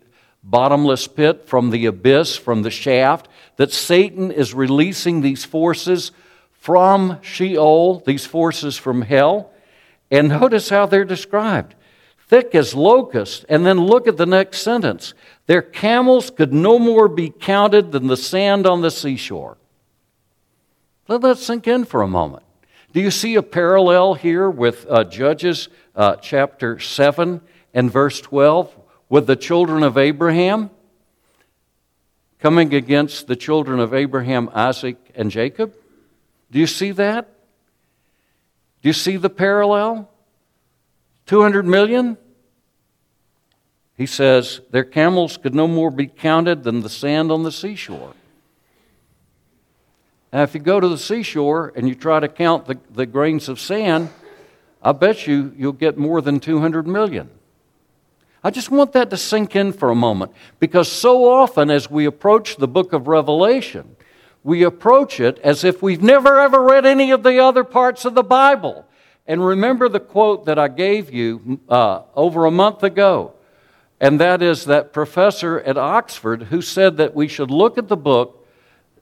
bottomless 0.44 1.08
pit, 1.08 1.48
from 1.48 1.70
the 1.70 1.86
abyss, 1.86 2.36
from 2.36 2.64
the 2.64 2.72
shaft? 2.72 3.28
That 3.56 3.72
Satan 3.72 4.32
is 4.32 4.54
releasing 4.54 5.22
these 5.22 5.46
forces 5.46 6.12
from 6.52 7.20
Sheol, 7.22 8.02
these 8.06 8.26
forces 8.26 8.78
from 8.78 9.02
hell, 9.02 9.52
and 10.10 10.30
notice 10.30 10.70
how 10.70 10.86
they're 10.86 11.06
described 11.06 11.76
thick 12.28 12.54
as 12.54 12.76
locusts. 12.76 13.46
And 13.50 13.66
then 13.66 13.80
look 13.80 14.08
at 14.08 14.18
the 14.18 14.26
next 14.26 14.60
sentence 14.60 15.14
their 15.48 15.62
camels 15.62 16.30
could 16.30 16.54
no 16.54 16.78
more 16.78 17.08
be 17.08 17.30
counted 17.30 17.92
than 17.92 18.08
the 18.08 18.18
sand 18.18 18.68
on 18.68 18.82
the 18.82 18.92
seashore. 18.92 19.58
Let 21.08 21.22
that 21.22 21.38
sink 21.38 21.68
in 21.68 21.86
for 21.86 22.02
a 22.02 22.08
moment. 22.08 22.44
Do 22.92 23.02
you 23.02 23.12
see 23.12 23.36
a 23.36 23.44
parallel 23.44 24.16
here 24.16 24.50
with 24.50 24.86
uh, 24.90 25.06
Judges 25.06 25.70
uh, 25.96 26.18
chapter 26.18 26.80
7 26.80 27.42
and 27.74 27.92
verse 27.92 28.20
12 28.20 28.76
with 29.08 29.26
the 29.26 29.36
children 29.36 29.84
of 29.84 29.98
Abraham 29.98 30.70
coming 32.40 32.74
against 32.74 33.28
the 33.28 33.36
children 33.36 33.80
of 33.80 33.94
Abraham, 33.94 34.50
Isaac, 34.54 34.98
and 35.16 35.32
Jacob? 35.32 35.74
Do 36.52 36.60
you 36.60 36.68
see 36.68 36.92
that? 36.92 37.30
You 38.88 38.94
see 38.94 39.18
the 39.18 39.30
parallel? 39.30 40.10
200 41.26 41.66
million? 41.66 42.18
He 43.98 44.06
says, 44.06 44.62
Their 44.72 44.86
camels 44.86 45.36
could 45.36 45.54
no 45.54 45.68
more 45.68 45.92
be 45.92 46.08
counted 46.08 46.64
than 46.64 46.80
the 46.80 46.90
sand 46.90 47.30
on 47.30 47.44
the 47.44 47.52
seashore. 47.52 48.14
Now, 50.32 50.44
if 50.44 50.54
you 50.54 50.62
go 50.62 50.80
to 50.80 50.88
the 50.88 50.98
seashore 50.98 51.74
and 51.76 51.90
you 51.90 51.96
try 51.96 52.22
to 52.22 52.30
count 52.30 52.68
the, 52.68 52.80
the 52.90 53.06
grains 53.06 53.50
of 53.50 53.60
sand, 53.60 54.10
I 54.82 54.94
bet 54.94 55.28
you 55.28 55.54
you'll 55.58 55.74
get 55.74 55.98
more 55.98 56.22
than 56.22 56.40
200 56.40 56.88
million. 56.88 57.30
I 58.42 58.52
just 58.52 58.72
want 58.72 58.94
that 58.94 59.10
to 59.10 59.18
sink 59.18 59.54
in 59.54 59.74
for 59.74 59.90
a 59.90 59.96
moment 59.96 60.32
because 60.62 60.90
so 60.90 61.30
often 61.30 61.70
as 61.70 61.92
we 61.92 62.06
approach 62.06 62.56
the 62.56 62.70
book 62.70 62.94
of 62.94 63.10
Revelation, 63.10 63.97
we 64.48 64.64
approach 64.64 65.20
it 65.20 65.38
as 65.40 65.66
if 65.66 65.82
we've 65.82 66.02
never 66.02 66.40
ever 66.40 66.62
read 66.62 66.86
any 66.86 67.12
of 67.12 67.22
the 67.22 67.38
other 67.38 67.66
parts 67.66 68.06
of 68.06 68.16
the 68.16 68.24
Bible. 68.24 68.86
And 69.28 69.46
remember 69.46 69.90
the 69.90 70.00
quote 70.00 70.46
that 70.46 70.58
I 70.58 70.70
gave 70.70 71.14
you 71.14 71.60
uh, 71.68 72.04
over 72.16 72.46
a 72.46 72.52
month 72.52 72.82
ago, 72.82 73.34
and 74.00 74.22
that 74.22 74.42
is 74.42 74.64
that 74.64 74.94
professor 74.94 75.60
at 75.60 75.78
Oxford 75.78 76.44
who 76.44 76.62
said 76.62 76.96
that 76.96 77.14
we 77.14 77.28
should 77.28 77.52
look 77.52 77.78
at 77.78 77.90
the 77.90 77.98
book 77.98 78.48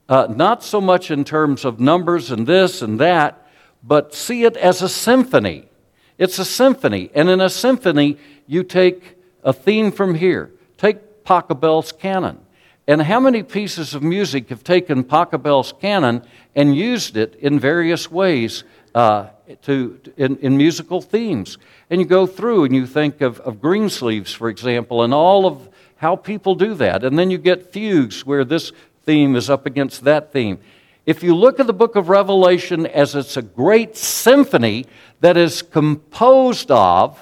uh, 0.10 0.26
not 0.28 0.64
so 0.64 0.82
much 0.82 1.12
in 1.12 1.24
terms 1.24 1.64
of 1.64 1.80
numbers 1.80 2.32
and 2.32 2.48
this 2.48 2.82
and 2.82 3.00
that, 3.00 3.48
but 3.84 4.16
see 4.16 4.46
it 4.46 4.58
as 4.58 4.82
a 4.82 4.90
symphony. 4.90 5.70
It's 6.18 6.40
a 6.40 6.46
symphony, 6.46 7.12
and 7.14 7.30
in 7.30 7.40
a 7.40 7.52
symphony, 7.52 8.18
you 8.48 8.64
take 8.64 9.16
a 9.44 9.54
theme 9.54 9.92
from 9.92 10.16
here. 10.16 10.54
Take 10.80 11.24
Pachelbel's 11.24 11.92
canon. 11.92 12.40
And 12.88 13.02
how 13.02 13.20
many 13.20 13.42
pieces 13.42 13.96
of 13.96 14.04
music 14.04 14.50
have 14.50 14.64
taken 14.64 15.04
Pachelbel's 15.04 15.74
canon 15.82 16.22
and 16.56 16.76
used 16.76 17.18
it 17.18 17.36
in 17.36 17.60
various 17.60 18.12
ways 18.12 18.64
uh, 18.94 19.28
to, 19.64 20.00
in, 20.18 20.38
in, 20.38 20.56
musical 20.56 21.02
themes? 21.02 21.58
And 21.90 22.00
you 22.00 22.06
go 22.06 22.28
through 22.28 22.66
and 22.66 22.76
you 22.76 22.86
think 22.86 23.22
of, 23.22 23.40
of 23.40 23.60
Greensleeves, 23.60 24.34
for 24.34 24.50
example, 24.50 25.02
and 25.02 25.16
all 25.16 25.48
of 25.48 25.68
how 25.98 26.16
people 26.16 26.54
do 26.54 26.76
that. 26.76 27.04
And 27.04 27.18
then 27.18 27.32
you 27.32 27.40
get 27.40 27.74
fugues 27.74 28.24
where 28.24 28.46
this 28.46 28.72
theme 29.04 29.36
is 29.36 29.50
up 29.50 29.66
against 29.66 30.04
that 30.04 30.32
theme. 30.32 30.60
If 31.08 31.24
you 31.24 31.36
look 31.36 31.60
at 31.60 31.68
the 31.68 31.74
book 31.74 31.96
of 31.96 32.10
Revelation 32.10 32.86
as 32.86 33.16
it's 33.16 33.38
a 33.38 33.42
great 33.42 33.98
symphony 33.98 34.86
that 35.22 35.38
is 35.38 35.64
composed 35.64 36.70
of 36.70 37.20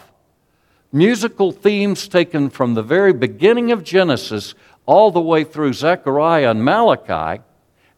musical 0.94 1.52
themes 1.52 2.08
taken 2.08 2.50
from 2.50 2.76
the 2.76 2.84
very 2.84 3.14
beginning 3.14 3.72
of 3.72 3.84
Genesis 3.84 4.54
all 4.86 5.12
the 5.12 5.22
way 5.22 5.44
through 5.44 5.74
Zechariah 5.74 6.52
and 6.52 6.64
Malachi 6.64 7.42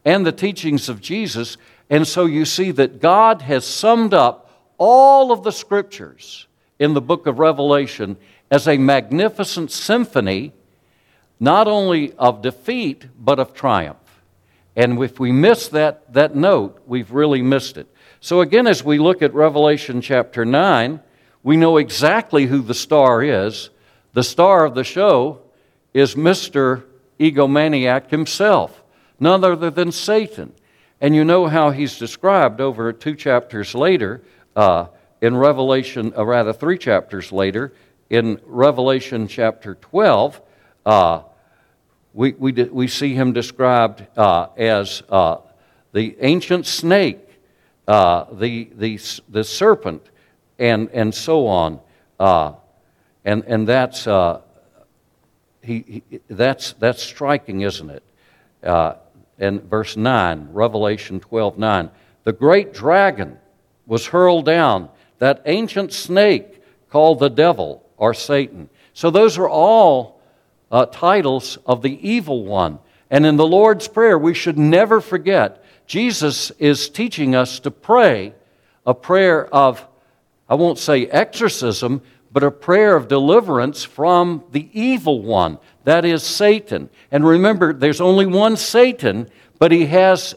and 0.03 0.25
the 0.25 0.31
teachings 0.31 0.87
of 0.89 1.01
Jesus. 1.01 1.57
And 1.89 2.07
so 2.07 2.25
you 2.25 2.45
see 2.45 2.71
that 2.71 3.01
God 3.01 3.41
has 3.43 3.65
summed 3.65 4.13
up 4.13 4.51
all 4.77 5.31
of 5.31 5.43
the 5.43 5.51
scriptures 5.51 6.47
in 6.79 6.93
the 6.93 7.01
book 7.01 7.27
of 7.27 7.39
Revelation 7.39 8.17
as 8.51 8.67
a 8.67 8.77
magnificent 8.77 9.71
symphony 9.71 10.53
not 11.39 11.67
only 11.67 12.13
of 12.13 12.41
defeat, 12.41 13.05
but 13.19 13.39
of 13.39 13.53
triumph. 13.53 13.97
And 14.75 15.01
if 15.01 15.19
we 15.19 15.31
miss 15.31 15.67
that, 15.69 16.13
that 16.13 16.35
note, 16.35 16.81
we've 16.85 17.11
really 17.11 17.41
missed 17.41 17.77
it. 17.77 17.87
So, 18.19 18.41
again, 18.41 18.67
as 18.67 18.83
we 18.83 18.97
look 18.97 19.21
at 19.21 19.33
Revelation 19.33 20.01
chapter 20.01 20.45
9, 20.45 20.99
we 21.43 21.57
know 21.57 21.77
exactly 21.77 22.45
who 22.45 22.61
the 22.61 22.73
star 22.73 23.21
is. 23.21 23.69
The 24.13 24.23
star 24.23 24.65
of 24.65 24.75
the 24.75 24.83
show 24.83 25.41
is 25.95 26.15
Mr. 26.15 26.83
Egomaniac 27.17 28.09
himself, 28.09 28.83
none 29.17 29.45
other 29.45 29.69
than 29.69 29.93
Satan. 29.93 30.51
And 30.99 31.15
you 31.15 31.23
know 31.23 31.47
how 31.47 31.71
he's 31.71 31.97
described 31.97 32.59
over 32.59 32.91
two 32.91 33.15
chapters 33.15 33.73
later 33.73 34.21
uh, 34.57 34.87
in 35.21 35.37
Revelation, 35.37 36.11
or 36.17 36.23
uh, 36.23 36.25
rather, 36.25 36.51
three 36.51 36.77
chapters 36.77 37.31
later, 37.31 37.73
in 38.09 38.41
Revelation 38.45 39.29
chapter 39.29 39.75
12 39.75 40.41
uh, 40.85 41.21
we, 42.13 42.33
we, 42.33 42.51
we 42.51 42.87
see 42.89 43.13
him 43.13 43.31
described 43.31 44.05
uh, 44.17 44.47
as 44.57 45.01
uh, 45.09 45.37
the 45.93 46.17
ancient 46.19 46.65
snake, 46.65 47.19
uh, 47.87 48.25
the, 48.33 48.69
the, 48.75 48.99
the 49.29 49.43
serpent, 49.45 50.03
and, 50.59 50.89
and 50.89 51.15
so 51.15 51.47
on. 51.47 51.79
Uh, 52.19 52.53
and, 53.23 53.43
and 53.45 53.65
that's, 53.65 54.07
uh, 54.07 54.41
he, 55.65 56.03
he, 56.09 56.19
that's, 56.29 56.73
that's 56.73 57.01
striking, 57.01 57.61
isn't 57.61 57.89
it? 57.89 58.03
and 59.37 59.63
verse 59.63 59.97
9, 59.97 60.49
Revelation 60.51 61.19
12 61.19 61.57
9. 61.57 61.91
The 62.23 62.33
great 62.33 62.73
dragon 62.73 63.37
was 63.85 64.07
hurled 64.07 64.45
down, 64.45 64.89
that 65.19 65.41
ancient 65.45 65.93
snake 65.93 66.61
called 66.89 67.19
the 67.19 67.29
devil 67.29 67.85
or 67.97 68.13
Satan. 68.13 68.69
So 68.93 69.11
those 69.11 69.37
are 69.37 69.49
all 69.49 70.21
uh, 70.71 70.85
titles 70.87 71.57
of 71.65 71.81
the 71.81 72.07
evil 72.07 72.45
one. 72.45 72.79
And 73.09 73.25
in 73.25 73.37
the 73.37 73.45
Lord's 73.45 73.87
Prayer, 73.87 74.17
we 74.17 74.33
should 74.33 74.57
never 74.57 75.01
forget 75.01 75.63
Jesus 75.85 76.51
is 76.57 76.89
teaching 76.89 77.35
us 77.35 77.59
to 77.59 77.71
pray 77.71 78.33
a 78.85 78.93
prayer 78.93 79.45
of, 79.53 79.85
I 80.49 80.55
won't 80.55 80.79
say 80.79 81.05
exorcism, 81.05 82.01
but 82.35 82.43
a 82.43 82.51
prayer 82.51 82.97
of 82.97 83.07
deliverance 83.07 83.85
from 83.85 84.43
the 84.51 84.67
evil 84.73 85.21
one, 85.21 85.57
that 85.85 86.03
is 86.03 86.21
Satan. 86.21 86.89
And 87.09 87.25
remember, 87.25 87.71
there's 87.71 88.01
only 88.01 88.25
one 88.25 88.57
Satan, 88.57 89.29
but 89.57 89.71
he 89.71 89.85
has 89.85 90.35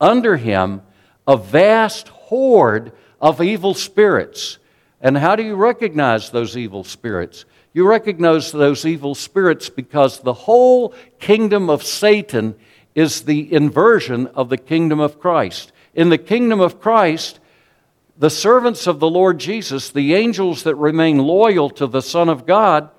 under 0.00 0.36
him 0.36 0.82
a 1.26 1.36
vast 1.36 2.06
horde 2.06 2.92
of 3.20 3.42
evil 3.42 3.74
spirits. 3.74 4.58
And 5.00 5.18
how 5.18 5.34
do 5.34 5.42
you 5.42 5.56
recognize 5.56 6.30
those 6.30 6.56
evil 6.56 6.84
spirits? 6.84 7.44
You 7.72 7.88
recognize 7.88 8.52
those 8.52 8.86
evil 8.86 9.16
spirits 9.16 9.68
because 9.68 10.20
the 10.20 10.32
whole 10.32 10.94
kingdom 11.18 11.68
of 11.70 11.82
Satan 11.82 12.54
is 12.94 13.22
the 13.22 13.52
inversion 13.52 14.28
of 14.28 14.48
the 14.48 14.58
kingdom 14.58 15.00
of 15.00 15.18
Christ. 15.18 15.72
In 15.92 16.10
the 16.10 16.18
kingdom 16.18 16.60
of 16.60 16.80
Christ, 16.80 17.39
the 18.20 18.30
servants 18.30 18.86
of 18.86 19.00
the 19.00 19.08
Lord 19.08 19.40
Jesus, 19.40 19.88
the 19.88 20.14
angels 20.14 20.64
that 20.64 20.74
remain 20.74 21.16
loyal 21.16 21.70
to 21.70 21.86
the 21.86 22.02
Son 22.02 22.28
of 22.28 22.44
God, 22.44 22.90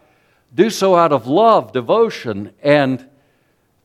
do 0.51 0.71
so 0.71 0.95
out 0.95 1.11
of 1.11 1.27
love, 1.27 1.71
devotion, 1.71 2.51
and 2.63 3.07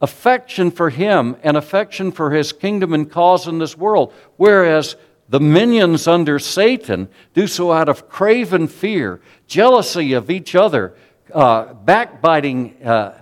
affection 0.01 0.71
for 0.71 0.89
Him 0.89 1.37
and 1.43 1.59
affection 1.59 2.11
for 2.11 2.31
His 2.31 2.55
kingdom 2.55 2.95
and 2.95 3.11
cause 3.11 3.47
in 3.47 3.59
this 3.59 3.77
world. 3.77 4.15
Whereas 4.39 4.97
the 5.29 5.39
minions 5.39 6.09
under 6.09 6.39
Satan 6.39 7.07
do 7.35 7.47
so 7.47 7.71
out 7.71 7.91
of 7.91 8.09
craven 8.09 8.67
fear, 8.67 9.21
jealousy 9.47 10.15
of 10.15 10.31
each 10.31 10.55
other, 10.55 10.95
uh, 11.35 11.75
backbiting, 11.75 12.83
uh, 12.83 13.13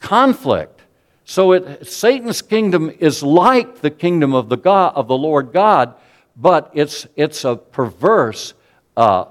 conflict. 0.00 0.80
So 1.24 1.52
it, 1.52 1.86
Satan's 1.86 2.42
kingdom 2.42 2.90
is 2.98 3.22
like 3.22 3.80
the 3.80 3.92
kingdom 3.92 4.34
of 4.34 4.48
the, 4.48 4.56
God, 4.56 4.94
of 4.96 5.06
the 5.06 5.16
Lord 5.16 5.52
God, 5.52 5.94
but 6.36 6.70
it's, 6.74 7.06
it's 7.16 7.44
a 7.44 7.56
perverse 7.56 8.54
uh, 8.96 9.26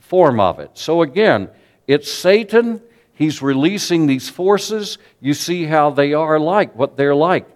form 0.00 0.40
of 0.40 0.58
it. 0.58 0.70
So 0.74 1.02
again, 1.02 1.48
it's 1.86 2.10
Satan. 2.12 2.80
He's 3.14 3.42
releasing 3.42 4.06
these 4.06 4.28
forces. 4.28 4.98
You 5.20 5.34
see 5.34 5.64
how 5.64 5.90
they 5.90 6.12
are 6.12 6.38
like, 6.38 6.74
what 6.74 6.96
they're 6.96 7.14
like. 7.14 7.48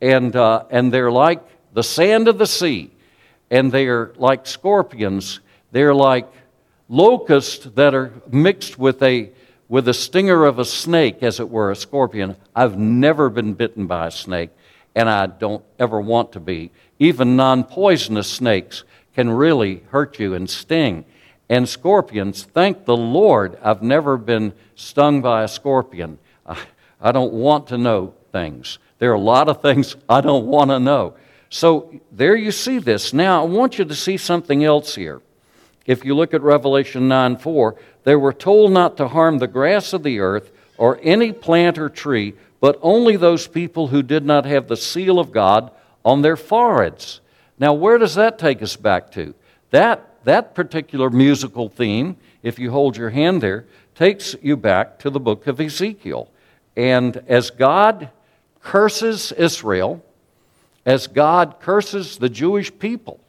And, 0.00 0.34
uh, 0.36 0.64
and 0.70 0.92
they're 0.92 1.10
like 1.10 1.42
the 1.72 1.82
sand 1.82 2.28
of 2.28 2.38
the 2.38 2.46
sea 2.46 2.90
and 3.50 3.72
they 3.72 3.86
are 3.86 4.12
like 4.16 4.46
scorpions. 4.46 5.40
They're 5.72 5.94
like 5.94 6.30
locusts 6.88 7.66
that 7.74 7.94
are 7.94 8.12
mixed 8.30 8.78
with 8.78 9.02
a 9.02 9.30
with 9.68 9.86
a 9.86 9.92
stinger 9.92 10.46
of 10.46 10.58
a 10.58 10.64
snake, 10.64 11.22
as 11.22 11.40
it 11.40 11.50
were, 11.50 11.70
a 11.70 11.76
scorpion. 11.76 12.36
I've 12.56 12.78
never 12.78 13.28
been 13.28 13.52
bitten 13.52 13.86
by 13.86 14.06
a 14.06 14.10
snake, 14.10 14.48
and 14.98 15.08
I 15.08 15.26
don't 15.26 15.64
ever 15.78 16.00
want 16.00 16.32
to 16.32 16.40
be. 16.40 16.72
Even 16.98 17.36
non 17.36 17.62
poisonous 17.62 18.28
snakes 18.28 18.82
can 19.14 19.30
really 19.30 19.84
hurt 19.90 20.18
you 20.18 20.34
and 20.34 20.50
sting. 20.50 21.04
And 21.48 21.68
scorpions, 21.68 22.42
thank 22.42 22.84
the 22.84 22.96
Lord, 22.96 23.56
I've 23.62 23.80
never 23.80 24.16
been 24.16 24.54
stung 24.74 25.22
by 25.22 25.44
a 25.44 25.48
scorpion. 25.48 26.18
I, 26.44 26.58
I 27.00 27.12
don't 27.12 27.32
want 27.32 27.68
to 27.68 27.78
know 27.78 28.14
things. 28.32 28.80
There 28.98 29.12
are 29.12 29.14
a 29.14 29.20
lot 29.20 29.48
of 29.48 29.62
things 29.62 29.94
I 30.08 30.20
don't 30.20 30.46
want 30.46 30.70
to 30.70 30.80
know. 30.80 31.14
So 31.48 32.00
there 32.10 32.34
you 32.34 32.50
see 32.50 32.80
this. 32.80 33.12
Now, 33.12 33.44
I 33.44 33.46
want 33.46 33.78
you 33.78 33.84
to 33.84 33.94
see 33.94 34.16
something 34.16 34.64
else 34.64 34.96
here. 34.96 35.22
If 35.86 36.04
you 36.04 36.16
look 36.16 36.34
at 36.34 36.42
Revelation 36.42 37.06
9 37.06 37.36
4, 37.36 37.76
they 38.02 38.16
were 38.16 38.32
told 38.32 38.72
not 38.72 38.96
to 38.96 39.06
harm 39.06 39.38
the 39.38 39.46
grass 39.46 39.92
of 39.92 40.02
the 40.02 40.18
earth 40.18 40.50
or 40.78 40.98
any 41.02 41.32
plant 41.32 41.78
or 41.78 41.90
tree, 41.90 42.34
but 42.60 42.78
only 42.80 43.16
those 43.16 43.46
people 43.46 43.88
who 43.88 44.02
did 44.02 44.24
not 44.24 44.46
have 44.46 44.68
the 44.68 44.76
seal 44.76 45.18
of 45.18 45.30
God 45.30 45.70
on 46.04 46.22
their 46.22 46.36
foreheads. 46.36 47.20
Now, 47.58 47.74
where 47.74 47.98
does 47.98 48.14
that 48.14 48.38
take 48.38 48.62
us 48.62 48.76
back 48.76 49.10
to? 49.12 49.34
That, 49.70 50.24
that 50.24 50.54
particular 50.54 51.10
musical 51.10 51.68
theme, 51.68 52.16
if 52.42 52.58
you 52.58 52.70
hold 52.70 52.96
your 52.96 53.10
hand 53.10 53.42
there, 53.42 53.66
takes 53.94 54.34
you 54.40 54.56
back 54.56 54.98
to 55.00 55.10
the 55.10 55.20
book 55.20 55.46
of 55.46 55.60
Ezekiel. 55.60 56.30
And 56.76 57.16
as 57.26 57.50
God 57.50 58.10
curses 58.60 59.32
Israel, 59.32 60.02
as 60.86 61.06
God 61.06 61.56
curses 61.60 62.18
the 62.18 62.28
Jewish 62.28 62.70
people. 62.78 63.20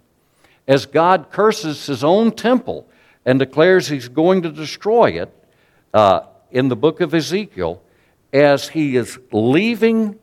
as 0.70 0.86
God 0.86 1.32
curses 1.32 1.88
his 1.88 2.03
own 2.03 2.32
temple 2.32 2.88
and 3.25 3.39
declares 3.39 3.88
he's 3.88 4.08
going 4.08 4.44
to 4.44 4.51
destroy 4.51 5.20
it 5.20 5.34
uh, 5.96 6.22
in 6.51 6.68
the 6.68 6.75
book 6.75 7.01
of 7.01 7.13
Ezekiel, 7.13 7.82
as 8.32 8.70
he 8.70 8.96
is 8.96 9.18
leaving, 9.32 10.18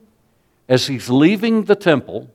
as 0.68 0.86
he's 0.86 1.08
leaving 1.08 1.64
the 1.64 1.76
temple 1.76 2.30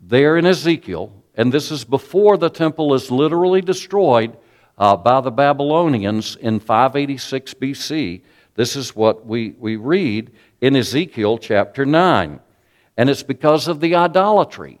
there 0.00 0.36
in 0.36 0.46
Ezekiel, 0.46 1.12
and 1.34 1.52
this 1.52 1.70
is 1.70 1.84
before 1.84 2.36
the 2.36 2.50
temple 2.50 2.94
is 2.94 3.10
literally 3.10 3.60
destroyed 3.60 4.36
uh, 4.78 4.96
by 4.96 5.20
the 5.20 5.30
Babylonians 5.30 6.36
in 6.36 6.58
586 6.58 7.54
BC. 7.54 8.22
This 8.54 8.76
is 8.76 8.96
what 8.96 9.26
we, 9.26 9.54
we 9.58 9.76
read 9.76 10.32
in 10.60 10.74
Ezekiel 10.74 11.38
chapter 11.38 11.86
9. 11.86 12.40
And 12.96 13.10
it's 13.10 13.22
because 13.22 13.68
of 13.68 13.80
the 13.80 13.94
idolatry, 13.94 14.80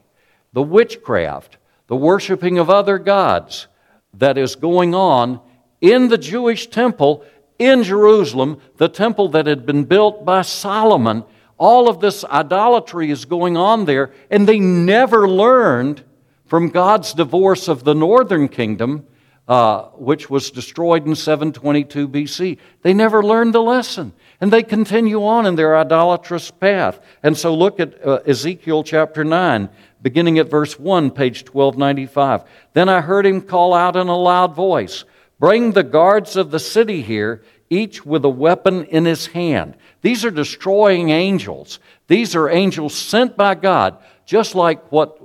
the 0.52 0.62
witchcraft, 0.62 1.58
the 1.86 1.96
worshiping 1.96 2.58
of 2.58 2.68
other 2.68 2.98
gods 2.98 3.68
that 4.14 4.36
is 4.36 4.56
going 4.56 4.94
on 4.94 5.40
in 5.80 6.08
the 6.08 6.18
Jewish 6.18 6.66
temple 6.66 7.24
in 7.60 7.84
Jerusalem, 7.84 8.60
the 8.78 8.88
temple 8.88 9.28
that 9.28 9.46
had 9.46 9.64
been 9.66 9.84
built 9.84 10.24
by 10.24 10.42
Solomon. 10.42 11.24
All 11.58 11.88
of 11.88 12.00
this 12.00 12.24
idolatry 12.24 13.10
is 13.10 13.26
going 13.26 13.56
on 13.56 13.84
there, 13.84 14.12
and 14.30 14.48
they 14.48 14.58
never 14.58 15.28
learned 15.28 16.02
from 16.46 16.70
God's 16.70 17.12
divorce 17.12 17.68
of 17.68 17.84
the 17.84 17.94
northern 17.94 18.48
kingdom, 18.48 19.06
uh, 19.46 19.82
which 19.94 20.30
was 20.30 20.50
destroyed 20.50 21.06
in 21.06 21.14
722 21.14 22.08
BC. 22.08 22.58
They 22.82 22.94
never 22.94 23.22
learned 23.22 23.54
the 23.54 23.62
lesson, 23.62 24.14
and 24.40 24.50
they 24.50 24.62
continue 24.62 25.22
on 25.22 25.44
in 25.44 25.54
their 25.56 25.76
idolatrous 25.76 26.50
path. 26.50 26.98
And 27.22 27.36
so 27.36 27.54
look 27.54 27.78
at 27.78 28.04
uh, 28.04 28.20
Ezekiel 28.26 28.82
chapter 28.82 29.22
9 29.22 29.68
beginning 30.02 30.38
at 30.38 30.48
verse 30.48 30.78
1, 30.78 31.10
page 31.10 31.42
1295. 31.42 32.44
Then 32.72 32.88
I 32.88 33.00
heard 33.00 33.26
him 33.26 33.42
call 33.42 33.74
out 33.74 33.96
in 33.96 34.08
a 34.08 34.16
loud 34.16 34.54
voice, 34.54 35.04
Bring 35.40 35.72
the 35.72 35.82
guards 35.82 36.36
of 36.36 36.50
the 36.50 36.60
city 36.60 37.00
here, 37.00 37.42
each 37.70 38.04
with 38.04 38.26
a 38.26 38.28
weapon 38.28 38.84
in 38.84 39.06
his 39.06 39.28
hand. 39.28 39.74
These 40.02 40.22
are 40.26 40.30
destroying 40.30 41.08
angels. 41.08 41.80
These 42.08 42.36
are 42.36 42.50
angels 42.50 42.94
sent 42.94 43.38
by 43.38 43.54
God, 43.54 43.96
just 44.26 44.54
like 44.54 44.92
what 44.92 45.18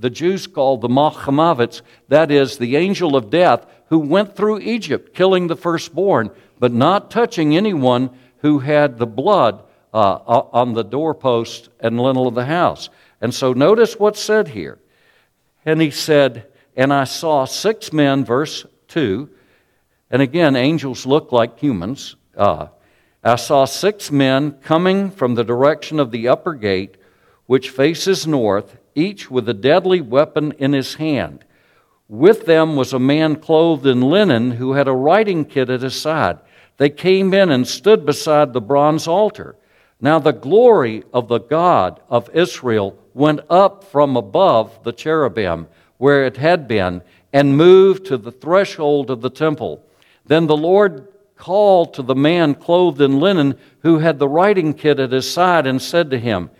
the 0.00 0.10
Jews 0.10 0.48
called 0.48 0.80
the 0.80 0.88
Malchamavits, 0.88 1.82
that 2.08 2.32
is, 2.32 2.58
the 2.58 2.74
angel 2.74 3.14
of 3.14 3.30
death, 3.30 3.64
who 3.90 4.00
went 4.00 4.34
through 4.34 4.58
Egypt, 4.58 5.14
killing 5.14 5.46
the 5.46 5.56
firstborn, 5.56 6.32
but 6.58 6.72
not 6.72 7.10
touching 7.10 7.56
anyone 7.56 8.10
who 8.38 8.58
had 8.58 8.98
the 8.98 9.06
blood 9.06 9.62
uh, 9.94 10.16
on 10.52 10.74
the 10.74 10.84
doorpost 10.84 11.68
and 11.78 12.00
lintel 12.00 12.26
of 12.26 12.34
the 12.34 12.46
house. 12.46 12.90
And 13.20 13.32
so 13.32 13.52
notice 13.52 14.00
what's 14.00 14.20
said 14.20 14.48
here. 14.48 14.80
And 15.64 15.80
he 15.80 15.92
said, 15.92 16.48
And 16.76 16.92
I 16.92 17.04
saw 17.04 17.44
six 17.44 17.92
men, 17.92 18.24
verse 18.24 18.66
2. 18.88 19.30
And 20.10 20.20
again, 20.22 20.56
angels 20.56 21.06
look 21.06 21.32
like 21.32 21.58
humans. 21.58 22.16
Uh, 22.36 22.68
I 23.22 23.36
saw 23.36 23.64
six 23.64 24.10
men 24.10 24.52
coming 24.62 25.10
from 25.10 25.34
the 25.34 25.44
direction 25.44 26.00
of 26.00 26.10
the 26.10 26.28
upper 26.28 26.54
gate, 26.54 26.96
which 27.46 27.70
faces 27.70 28.26
north, 28.26 28.76
each 28.94 29.30
with 29.30 29.48
a 29.48 29.54
deadly 29.54 30.00
weapon 30.00 30.52
in 30.58 30.72
his 30.72 30.94
hand. 30.94 31.44
With 32.08 32.46
them 32.46 32.76
was 32.76 32.92
a 32.92 32.98
man 32.98 33.36
clothed 33.36 33.86
in 33.86 34.00
linen 34.00 34.52
who 34.52 34.72
had 34.72 34.88
a 34.88 34.92
writing 34.92 35.44
kit 35.44 35.70
at 35.70 35.82
his 35.82 35.94
side. 35.94 36.38
They 36.76 36.90
came 36.90 37.32
in 37.34 37.50
and 37.50 37.68
stood 37.68 38.04
beside 38.04 38.52
the 38.52 38.60
bronze 38.60 39.06
altar. 39.06 39.54
Now, 40.00 40.18
the 40.18 40.32
glory 40.32 41.04
of 41.12 41.28
the 41.28 41.38
God 41.38 42.00
of 42.08 42.30
Israel 42.34 42.98
went 43.12 43.40
up 43.50 43.84
from 43.84 44.16
above 44.16 44.82
the 44.82 44.92
cherubim 44.92 45.68
where 45.98 46.24
it 46.24 46.38
had 46.38 46.66
been 46.66 47.02
and 47.32 47.56
moved 47.56 48.06
to 48.06 48.16
the 48.16 48.32
threshold 48.32 49.10
of 49.10 49.20
the 49.20 49.30
temple. 49.30 49.84
Then 50.30 50.46
the 50.46 50.56
Lord 50.56 51.08
called 51.34 51.94
to 51.94 52.02
the 52.02 52.14
man 52.14 52.54
clothed 52.54 53.00
in 53.00 53.18
linen 53.18 53.58
who 53.80 53.98
had 53.98 54.20
the 54.20 54.28
writing 54.28 54.74
kit 54.74 55.00
at 55.00 55.10
his 55.10 55.28
side 55.28 55.66
and 55.66 55.82
said 55.82 56.08
to 56.12 56.20
him, 56.20 56.50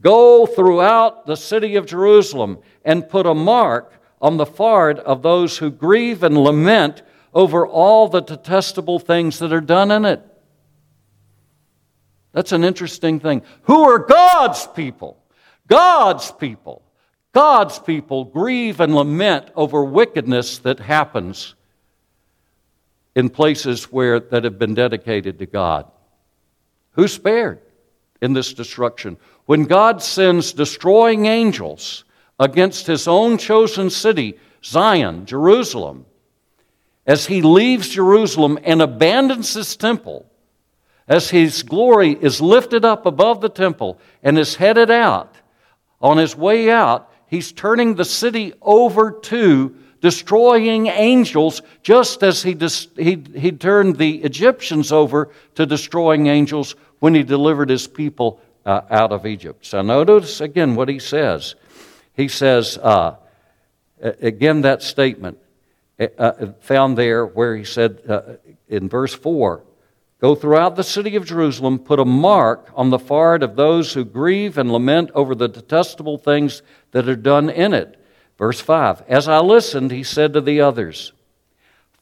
Go 0.00 0.46
throughout 0.46 1.26
the 1.26 1.36
city 1.36 1.76
of 1.76 1.84
Jerusalem 1.84 2.58
and 2.86 3.06
put 3.06 3.26
a 3.26 3.34
mark 3.34 3.92
on 4.18 4.38
the 4.38 4.46
forehead 4.46 4.98
of 5.00 5.20
those 5.20 5.58
who 5.58 5.70
grieve 5.70 6.22
and 6.22 6.38
lament 6.38 7.02
over 7.34 7.66
all 7.66 8.08
the 8.08 8.22
detestable 8.22 8.98
things 8.98 9.40
that 9.40 9.52
are 9.52 9.60
done 9.60 9.90
in 9.90 10.06
it. 10.06 10.22
That's 12.32 12.52
an 12.52 12.64
interesting 12.64 13.20
thing. 13.20 13.42
Who 13.64 13.82
are 13.90 13.98
God's 13.98 14.66
people? 14.68 15.22
God's 15.66 16.32
people. 16.32 16.80
God's 17.34 17.78
people 17.78 18.24
grieve 18.24 18.80
and 18.80 18.94
lament 18.94 19.50
over 19.54 19.84
wickedness 19.84 20.56
that 20.60 20.80
happens 20.80 21.56
in 23.18 23.28
places 23.28 23.90
where 23.90 24.20
that 24.20 24.44
have 24.44 24.60
been 24.60 24.74
dedicated 24.74 25.40
to 25.40 25.46
God. 25.46 25.90
Who's 26.92 27.12
spared 27.12 27.60
in 28.22 28.32
this 28.32 28.54
destruction? 28.54 29.16
When 29.46 29.64
God 29.64 30.00
sends 30.00 30.52
destroying 30.52 31.26
angels 31.26 32.04
against 32.38 32.86
his 32.86 33.08
own 33.08 33.36
chosen 33.36 33.90
city, 33.90 34.38
Zion, 34.64 35.26
Jerusalem, 35.26 36.06
as 37.08 37.26
he 37.26 37.42
leaves 37.42 37.88
Jerusalem 37.88 38.56
and 38.62 38.80
abandons 38.80 39.52
his 39.52 39.76
temple, 39.76 40.30
as 41.08 41.28
his 41.28 41.64
glory 41.64 42.12
is 42.12 42.40
lifted 42.40 42.84
up 42.84 43.04
above 43.04 43.40
the 43.40 43.48
temple 43.48 43.98
and 44.22 44.38
is 44.38 44.54
headed 44.54 44.92
out, 44.92 45.34
on 46.00 46.18
his 46.18 46.36
way 46.36 46.70
out, 46.70 47.12
he's 47.26 47.50
turning 47.50 47.96
the 47.96 48.04
city 48.04 48.52
over 48.62 49.10
to 49.10 49.74
destroying 50.00 50.86
angels, 50.86 51.62
just 51.82 52.22
as 52.22 52.42
he, 52.42 52.54
dis- 52.54 52.88
he, 52.96 53.22
he 53.34 53.52
turned 53.52 53.96
the 53.96 54.22
Egyptians 54.22 54.92
over 54.92 55.30
to 55.54 55.66
destroying 55.66 56.26
angels 56.26 56.74
when 57.00 57.14
he 57.14 57.22
delivered 57.22 57.70
his 57.70 57.86
people 57.86 58.40
uh, 58.64 58.82
out 58.90 59.12
of 59.12 59.26
Egypt. 59.26 59.64
So 59.66 59.82
notice 59.82 60.40
again 60.40 60.74
what 60.74 60.88
he 60.88 60.98
says. 60.98 61.54
He 62.14 62.28
says, 62.28 62.78
uh, 62.78 63.16
again, 64.00 64.62
that 64.62 64.82
statement 64.82 65.38
uh, 65.98 66.06
uh, 66.18 66.52
found 66.60 66.96
there 66.96 67.26
where 67.26 67.56
he 67.56 67.64
said 67.64 68.02
uh, 68.08 68.22
in 68.68 68.88
verse 68.88 69.14
4 69.14 69.62
Go 70.20 70.34
throughout 70.34 70.74
the 70.74 70.82
city 70.82 71.14
of 71.14 71.24
Jerusalem, 71.24 71.78
put 71.78 72.00
a 72.00 72.04
mark 72.04 72.70
on 72.74 72.90
the 72.90 72.98
forehead 72.98 73.44
of 73.44 73.54
those 73.54 73.92
who 73.92 74.04
grieve 74.04 74.58
and 74.58 74.72
lament 74.72 75.12
over 75.14 75.34
the 75.34 75.46
detestable 75.46 76.18
things 76.18 76.62
that 76.90 77.08
are 77.08 77.14
done 77.14 77.48
in 77.48 77.72
it. 77.72 77.97
Verse 78.38 78.60
5 78.60 79.02
As 79.08 79.28
I 79.28 79.40
listened, 79.40 79.90
he 79.90 80.02
said 80.02 80.32
to 80.32 80.40
the 80.40 80.60
others, 80.60 81.12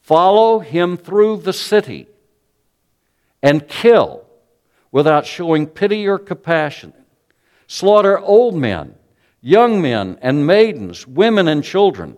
Follow 0.01 0.59
him 0.59 0.95
through 0.95 1.37
the 1.37 1.53
city 1.53 2.07
and 3.43 3.67
kill 3.67 4.25
without 4.91 5.25
showing 5.25 5.67
pity 5.67 6.07
or 6.07 6.17
compassion. 6.17 6.93
Slaughter 7.67 8.17
old 8.17 8.55
men, 8.55 8.95
young 9.41 9.81
men 9.81 10.17
and 10.21 10.47
maidens, 10.47 11.05
women 11.05 11.49
and 11.49 11.63
children, 11.63 12.17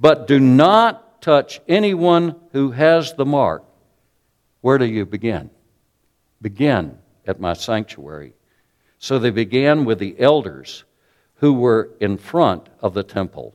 but 0.00 0.26
do 0.26 0.40
not 0.40 1.22
touch 1.22 1.60
anyone 1.68 2.34
who 2.52 2.72
has 2.72 3.14
the 3.14 3.24
mark 3.24 3.64
where 4.64 4.78
do 4.78 4.86
you 4.86 5.04
begin? 5.04 5.50
Begin 6.40 6.96
at 7.26 7.38
my 7.38 7.52
sanctuary. 7.52 8.32
So 8.98 9.18
they 9.18 9.28
began 9.28 9.84
with 9.84 9.98
the 9.98 10.18
elders 10.18 10.84
who 11.36 11.52
were 11.52 11.90
in 12.00 12.16
front 12.16 12.68
of 12.80 12.94
the 12.94 13.02
temple. 13.02 13.54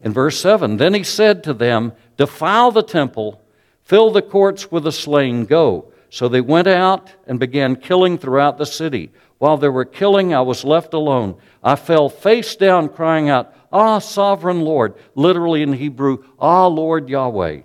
In 0.00 0.12
verse 0.12 0.38
7, 0.38 0.76
then 0.76 0.94
he 0.94 1.02
said 1.02 1.42
to 1.44 1.54
them, 1.54 1.92
Defile 2.16 2.70
the 2.70 2.82
temple, 2.82 3.42
fill 3.82 4.10
the 4.10 4.22
courts 4.22 4.70
with 4.70 4.84
the 4.84 4.92
slain, 4.92 5.44
go. 5.44 5.92
So 6.10 6.28
they 6.28 6.40
went 6.40 6.68
out 6.68 7.12
and 7.26 7.40
began 7.40 7.76
killing 7.76 8.18
throughout 8.18 8.58
the 8.58 8.66
city. 8.66 9.10
While 9.38 9.56
they 9.56 9.68
were 9.68 9.84
killing, 9.84 10.32
I 10.32 10.40
was 10.42 10.64
left 10.64 10.94
alone. 10.94 11.36
I 11.62 11.76
fell 11.76 12.08
face 12.08 12.56
down, 12.56 12.88
crying 12.88 13.28
out, 13.28 13.52
Ah, 13.72 13.98
sovereign 13.98 14.62
Lord, 14.62 14.94
literally 15.14 15.62
in 15.62 15.72
Hebrew, 15.72 16.24
Ah, 16.38 16.66
Lord 16.66 17.08
Yahweh. 17.08 17.62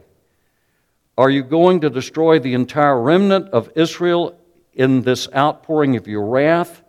Are 1.17 1.29
you 1.29 1.43
going 1.43 1.81
to 1.81 1.89
destroy 1.89 2.39
the 2.39 2.53
entire 2.53 2.99
remnant 2.99 3.49
of 3.49 3.71
Israel 3.75 4.37
in 4.73 5.01
this 5.01 5.27
outpouring 5.35 5.95
of 5.95 6.07
your 6.07 6.25
wrath 6.25 6.80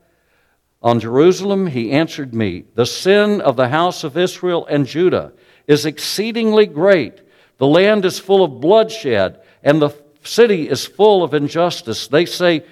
on 0.82 1.00
Jerusalem? 1.00 1.66
He 1.66 1.92
answered 1.92 2.34
me, 2.34 2.64
The 2.74 2.86
sin 2.86 3.40
of 3.40 3.56
the 3.56 3.68
house 3.68 4.04
of 4.04 4.16
Israel 4.16 4.66
and 4.66 4.86
Judah 4.86 5.32
is 5.66 5.86
exceedingly 5.86 6.66
great. 6.66 7.20
The 7.58 7.66
land 7.66 8.04
is 8.04 8.18
full 8.18 8.44
of 8.44 8.60
bloodshed, 8.60 9.40
and 9.62 9.80
the 9.80 9.90
city 10.24 10.68
is 10.68 10.84
full 10.84 11.22
of 11.22 11.34
injustice. 11.34 12.08
They 12.08 12.26
say, 12.26 12.64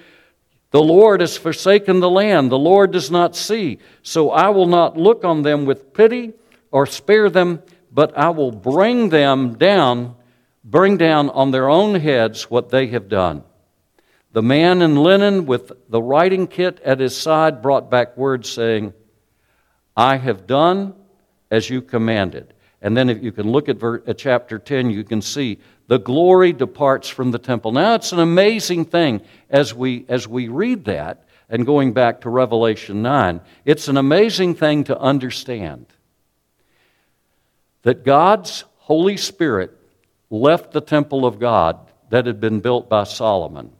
The 0.71 0.83
Lord 0.83 1.21
has 1.21 1.37
forsaken 1.37 1.99
the 1.99 2.09
land, 2.09 2.51
the 2.51 2.59
Lord 2.59 2.91
does 2.91 3.09
not 3.09 3.35
see. 3.35 3.79
So 4.03 4.31
I 4.31 4.49
will 4.49 4.67
not 4.67 4.97
look 4.97 5.23
on 5.23 5.43
them 5.43 5.65
with 5.65 5.93
pity 5.93 6.33
or 6.71 6.85
spare 6.85 7.29
them, 7.29 7.61
but 7.91 8.17
I 8.17 8.29
will 8.29 8.51
bring 8.51 9.09
them 9.09 9.57
down 9.57 10.15
bring 10.63 10.97
down 10.97 11.29
on 11.29 11.51
their 11.51 11.69
own 11.69 11.95
heads 11.95 12.49
what 12.49 12.69
they 12.69 12.87
have 12.87 13.09
done. 13.09 13.43
The 14.33 14.41
man 14.41 14.81
in 14.81 14.95
linen 14.95 15.45
with 15.45 15.71
the 15.89 16.01
writing 16.01 16.47
kit 16.47 16.79
at 16.85 16.99
his 16.99 17.15
side 17.17 17.61
brought 17.61 17.91
back 17.91 18.15
word 18.15 18.45
saying, 18.45 18.93
I 19.95 20.17
have 20.17 20.47
done 20.47 20.93
as 21.49 21.69
you 21.69 21.81
commanded. 21.81 22.53
And 22.81 22.95
then 22.95 23.09
if 23.09 23.21
you 23.21 23.31
can 23.31 23.51
look 23.51 23.69
at, 23.69 23.77
ver- 23.77 24.01
at 24.07 24.17
chapter 24.17 24.57
10, 24.57 24.89
you 24.89 25.03
can 25.03 25.21
see 25.21 25.59
the 25.87 25.99
glory 25.99 26.53
departs 26.53 27.09
from 27.09 27.31
the 27.31 27.39
temple. 27.39 27.73
Now 27.73 27.95
it's 27.95 28.13
an 28.13 28.19
amazing 28.19 28.85
thing 28.85 29.21
as 29.49 29.73
we, 29.73 30.05
as 30.07 30.27
we 30.27 30.47
read 30.47 30.85
that, 30.85 31.25
and 31.49 31.65
going 31.65 31.91
back 31.91 32.21
to 32.21 32.29
Revelation 32.29 33.01
9, 33.01 33.41
it's 33.65 33.89
an 33.89 33.97
amazing 33.97 34.55
thing 34.55 34.85
to 34.85 34.97
understand 34.97 35.85
that 37.81 38.05
God's 38.05 38.63
Holy 38.77 39.17
Spirit 39.17 39.77
left 40.29 40.71
the 40.71 40.79
temple 40.79 41.25
of 41.25 41.39
God 41.39 41.77
that 42.09 42.25
had 42.25 42.39
been 42.39 42.61
built 42.61 42.87
by 42.87 43.03
Solomon. 43.03 43.71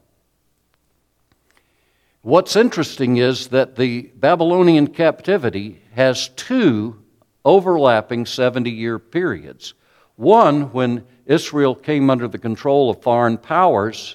What's 2.24 2.54
interesting 2.54 3.16
is 3.16 3.48
that 3.48 3.74
the 3.74 4.02
Babylonian 4.14 4.86
captivity 4.86 5.82
has 5.94 6.28
two 6.28 7.02
overlapping 7.44 8.26
70 8.26 8.70
year 8.70 9.00
periods. 9.00 9.74
One, 10.14 10.72
when 10.72 11.04
Israel 11.26 11.74
came 11.74 12.10
under 12.10 12.28
the 12.28 12.38
control 12.38 12.90
of 12.90 13.02
foreign 13.02 13.38
powers, 13.38 14.14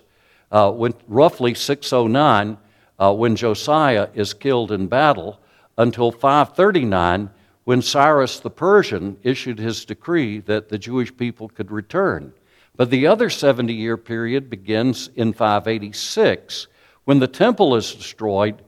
uh, 0.53 0.71
when, 0.71 0.93
roughly 1.09 1.53
609, 1.53 2.57
uh, 2.97 3.13
when 3.13 3.35
Josiah 3.35 4.07
is 4.13 4.33
killed 4.33 4.71
in 4.71 4.87
battle, 4.87 5.41
until 5.77 6.13
539, 6.13 7.29
when 7.65 7.81
Cyrus 7.81 8.39
the 8.39 8.49
Persian 8.49 9.17
issued 9.21 9.59
his 9.59 9.83
decree 9.83 10.39
that 10.39 10.69
the 10.69 10.77
Jewish 10.77 11.15
people 11.17 11.49
could 11.49 11.71
return. 11.71 12.31
But 12.77 12.89
the 12.89 13.05
other 13.05 13.29
70 13.29 13.73
year 13.73 13.97
period 13.97 14.49
begins 14.49 15.09
in 15.13 15.33
586 15.33 16.67
when 17.07 17.19
the 17.19 17.27
temple 17.27 17.73
is 17.77 17.95
destroyed 17.95 18.61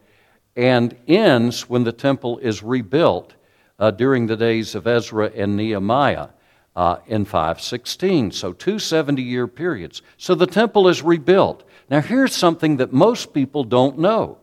and 0.56 0.96
ends 1.10 1.70
when 1.70 1.84
the 1.84 1.92
temple 1.92 2.38
is 2.38 2.64
rebuilt 2.64 3.34
uh, 3.78 3.92
during 3.92 4.28
the 4.28 4.38
days 4.38 4.76
of 4.76 4.88
Ezra 4.88 5.30
and 5.36 5.58
Nehemiah 5.58 6.30
uh, 6.74 7.00
in 7.06 7.26
516. 7.26 8.32
So, 8.32 8.54
two 8.54 8.80
70 8.80 9.22
year 9.22 9.46
periods. 9.46 10.02
So, 10.16 10.36
the 10.36 10.48
temple 10.48 10.88
is 10.88 11.04
rebuilt. 11.04 11.66
Now, 11.90 12.00
here's 12.00 12.34
something 12.34 12.78
that 12.78 12.94
most 12.94 13.34
people 13.34 13.66
don't 13.66 14.00
know, 14.00 14.38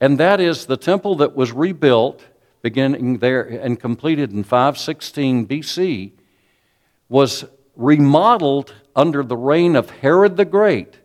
and 0.00 0.16
that 0.16 0.40
is 0.40 0.64
the 0.64 0.78
temple 0.78 1.16
that 1.16 1.36
was 1.36 1.52
rebuilt 1.52 2.24
beginning 2.62 3.18
there 3.18 3.42
and 3.42 3.78
completed 3.78 4.32
in 4.32 4.42
516 4.42 5.46
BC 5.46 6.12
was 7.10 7.44
remodeled 7.76 8.74
under 8.96 9.22
the 9.22 9.36
reign 9.36 9.76
of 9.76 9.90
Herod 9.90 10.38
the 10.38 10.46
Great, 10.46 10.96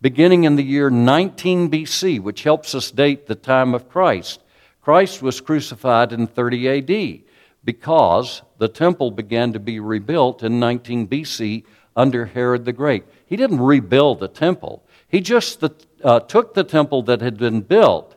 beginning 0.00 0.44
in 0.44 0.56
the 0.56 0.62
year 0.62 0.90
19 0.90 1.70
BC, 1.70 2.20
which 2.20 2.42
helps 2.42 2.74
us 2.74 2.90
date 2.90 3.26
the 3.26 3.34
time 3.34 3.74
of 3.74 3.88
Christ. 3.88 4.42
Christ 4.80 5.22
was 5.22 5.40
crucified 5.40 6.12
in 6.12 6.26
30 6.26 6.68
AD 6.68 7.22
because 7.64 8.42
the 8.58 8.68
temple 8.68 9.10
began 9.10 9.52
to 9.52 9.58
be 9.58 9.80
rebuilt 9.80 10.42
in 10.42 10.60
19 10.60 11.08
BC 11.08 11.64
under 11.96 12.26
Herod 12.26 12.64
the 12.64 12.72
Great. 12.72 13.04
He 13.26 13.36
didn't 13.36 13.60
rebuild 13.60 14.20
the 14.20 14.28
temple, 14.28 14.84
he 15.08 15.20
just 15.20 15.62
uh, 16.04 16.20
took 16.20 16.54
the 16.54 16.64
temple 16.64 17.02
that 17.02 17.20
had 17.20 17.38
been 17.38 17.62
built 17.62 18.16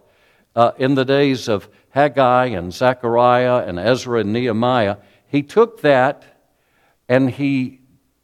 uh, 0.56 0.72
in 0.78 0.96
the 0.96 1.06
days 1.06 1.48
of 1.48 1.70
Haggai 1.92 2.48
and 2.48 2.74
Zechariah 2.74 3.65
and 3.65 3.80
Ezra 3.80 4.20
and 4.22 4.34
Nehemiah. 4.34 4.98
He 5.28 5.44
took 5.44 5.82
that 5.82 6.24
and 7.08 7.30
he 7.30 7.80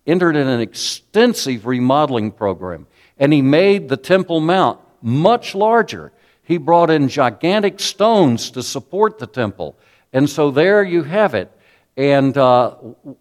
entered 0.05 0.35
in 0.35 0.47
an 0.47 0.61
extensive 0.61 1.65
remodeling 1.65 2.31
program, 2.31 2.87
and 3.17 3.31
he 3.33 3.41
made 3.41 3.89
the 3.89 3.97
Temple 3.97 4.39
Mount 4.39 4.79
much 5.01 5.55
larger. 5.55 6.11
He 6.43 6.57
brought 6.57 6.89
in 6.89 7.07
gigantic 7.07 7.79
stones 7.79 8.51
to 8.51 8.61
support 8.61 9.19
the 9.19 9.27
temple. 9.27 9.77
And 10.13 10.29
so 10.29 10.51
there 10.51 10.83
you 10.83 11.03
have 11.03 11.33
it. 11.33 11.51
And 11.97 12.37
uh, 12.37 12.71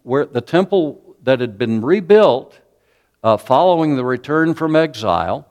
where 0.03 0.25
the 0.25 0.41
temple 0.41 1.15
that 1.23 1.39
had 1.39 1.57
been 1.57 1.81
rebuilt 1.81 2.59
uh, 3.23 3.37
following 3.37 3.95
the 3.95 4.05
return 4.05 4.53
from 4.53 4.75
exile 4.75 5.47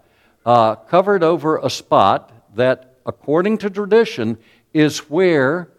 uh, 0.46 0.76
covered 0.76 1.22
over 1.22 1.58
a 1.58 1.70
spot 1.70 2.54
that, 2.54 2.96
according 3.06 3.58
to 3.58 3.70
tradition, 3.70 4.38
is 4.72 5.10
where 5.10 5.70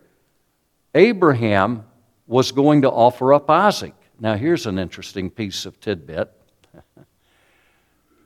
Abraham 0.94 1.86
was 2.28 2.52
going 2.52 2.82
to 2.82 2.90
offer 2.90 3.34
up 3.34 3.50
Isaac. 3.50 3.94
Now, 4.20 4.36
here's 4.36 4.66
an 4.66 4.80
interesting 4.80 5.30
piece 5.30 5.66
of 5.66 5.80
tidbit. 5.80 6.32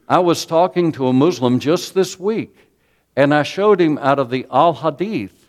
I 0.09 0.19
was 0.19 0.47
talking 0.47 0.91
to 0.93 1.07
a 1.07 1.13
Muslim 1.13 1.59
just 1.59 1.93
this 1.93 2.19
week, 2.19 2.55
and 3.15 3.31
I 3.31 3.43
showed 3.43 3.79
him 3.79 3.99
out 3.99 4.17
of 4.17 4.31
the 4.31 4.47
Al 4.51 4.73
Hadith 4.73 5.39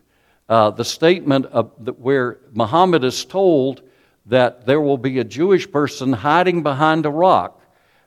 uh, 0.51 0.71
the 0.71 0.85
statement 0.85 1.47
of 1.47 1.71
where 1.99 2.39
Muhammad 2.53 3.05
is 3.05 3.25
told 3.25 3.83
that 4.27 4.67
there 4.67 4.81
will 4.81 4.99
be 4.99 5.19
a 5.19 5.25
Jewish 5.25 5.71
person 5.71 6.13
hiding 6.13 6.63
behind 6.63 7.07
a 7.07 7.11
rock 7.11 7.63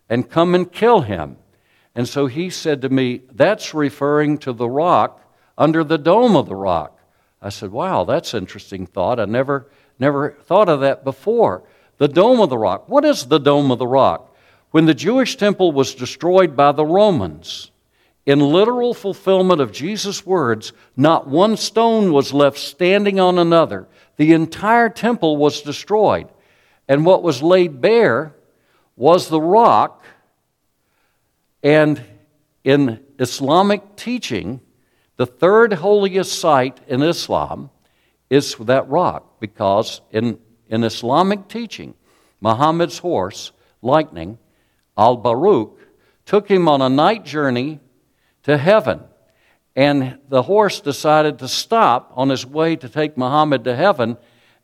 and 0.10 0.30
come 0.30 0.54
and 0.54 0.72
kill 0.72 1.02
him. 1.02 1.38
And 1.96 2.08
so 2.08 2.28
he 2.28 2.50
said 2.50 2.82
to 2.82 2.90
me, 2.90 3.22
That's 3.32 3.74
referring 3.74 4.38
to 4.40 4.52
the 4.52 4.70
rock 4.70 5.22
under 5.58 5.84
the 5.84 5.98
dome 5.98 6.36
of 6.36 6.48
the 6.48 6.56
rock. 6.56 7.00
I 7.42 7.50
said, 7.50 7.72
Wow, 7.72 8.04
that's 8.04 8.34
interesting 8.34 8.86
thought. 8.86 9.20
I 9.20 9.26
never, 9.26 9.70
never 9.98 10.32
thought 10.32 10.70
of 10.70 10.82
that 10.82 11.04
before. 11.04 11.64
The 11.98 12.08
Dome 12.08 12.42
of 12.42 12.50
the 12.50 12.58
Rock. 12.58 12.90
What 12.90 13.06
is 13.06 13.28
the 13.28 13.40
Dome 13.40 13.72
of 13.72 13.80
the 13.80 13.88
Rock? 13.88 14.33
When 14.74 14.88
the 14.88 14.96
Jewish 14.96 15.38
temple 15.38 15.72
was 15.72 15.94
destroyed 15.94 16.56
by 16.56 16.72
the 16.72 16.84
Romans, 16.84 17.70
in 18.26 18.40
literal 18.40 18.96
fulfillment 18.96 19.62
of 19.62 19.72
Jesus' 19.72 20.26
words, 20.26 20.74
not 20.98 21.28
one 21.28 21.58
stone 21.58 22.12
was 22.12 22.34
left 22.34 22.58
standing 22.58 23.20
on 23.20 23.38
another. 23.38 23.88
The 24.18 24.34
entire 24.34 24.90
temple 24.90 25.38
was 25.38 25.62
destroyed. 25.62 26.28
And 26.88 27.06
what 27.06 27.22
was 27.22 27.44
laid 27.44 27.82
bare 27.82 28.34
was 28.96 29.30
the 29.30 29.40
rock. 29.40 30.04
And 31.62 32.02
in 32.64 33.00
Islamic 33.20 33.96
teaching, 33.96 34.60
the 35.18 35.28
third 35.28 35.74
holiest 35.74 36.40
site 36.40 36.80
in 36.88 37.04
Islam 37.04 37.70
is 38.28 38.56
that 38.56 38.90
rock 38.90 39.40
because 39.40 40.02
in 40.12 40.40
in 40.68 40.84
Islamic 40.84 41.48
teaching, 41.48 41.94
Muhammad's 42.42 42.98
horse, 42.98 43.52
Lightning, 43.84 44.40
Al 44.98 45.18
Baruq, 45.18 45.78
took 46.26 46.50
him 46.50 46.68
on 46.68 46.82
a 46.82 46.90
night 46.90 47.26
journey 47.26 47.80
to 48.44 48.58
heaven. 48.58 49.02
And 49.76 50.20
the 50.30 50.44
horse 50.44 50.82
decided 50.82 51.40
to 51.40 51.48
stop 51.48 52.12
on 52.16 52.30
his 52.30 52.46
way 52.46 52.76
to 52.76 52.88
take 52.88 53.18
Muhammad 53.18 53.64
to 53.64 53.76
heaven 53.76 54.18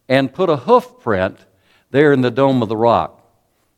and 0.08 0.34
put 0.34 0.50
a 0.50 0.58
hoof 0.58 1.00
print 1.00 1.46
there 1.92 2.14
in 2.14 2.22
the 2.22 2.32
Dome 2.32 2.62
of 2.62 2.70
the 2.70 2.78
Rock. 2.78 3.16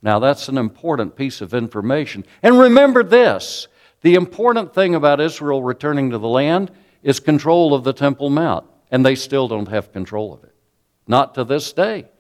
Now, 0.02 0.20
that's 0.20 0.50
an 0.50 0.58
important 0.58 1.16
piece 1.16 1.42
of 1.42 1.54
information. 1.54 2.26
And 2.42 2.60
remember 2.60 3.04
this 3.04 3.68
the 4.02 4.16
important 4.16 4.74
thing 4.74 4.96
about 4.96 5.22
Israel 5.22 5.64
returning 5.64 6.10
to 6.10 6.18
the 6.18 6.28
land 6.28 6.72
is 7.04 7.20
control 7.20 7.74
of 7.74 7.84
the 7.84 7.94
Temple 7.94 8.30
Mount, 8.30 8.66
and 8.90 9.06
they 9.06 9.16
still 9.16 9.48
don't 9.48 9.68
have 9.68 9.94
control 9.94 10.34
of 10.34 10.44
it. 10.44 10.56
Not 11.08 11.36
to 11.36 11.44
this 11.44 11.72
day. 11.72 12.11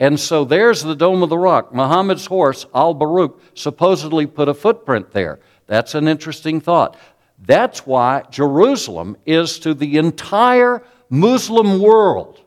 And 0.00 0.18
so 0.18 0.44
there's 0.44 0.82
the 0.82 0.94
Dome 0.94 1.22
of 1.22 1.28
the 1.28 1.38
Rock. 1.38 1.74
Muhammad's 1.74 2.26
horse, 2.26 2.66
Al 2.74 2.94
Baruq, 2.94 3.40
supposedly 3.54 4.26
put 4.26 4.48
a 4.48 4.54
footprint 4.54 5.10
there. 5.12 5.40
That's 5.66 5.94
an 5.94 6.06
interesting 6.06 6.60
thought. 6.60 6.96
That's 7.38 7.86
why 7.86 8.22
Jerusalem 8.30 9.16
is 9.26 9.58
to 9.60 9.74
the 9.74 9.98
entire 9.98 10.82
Muslim 11.10 11.80
world 11.80 12.40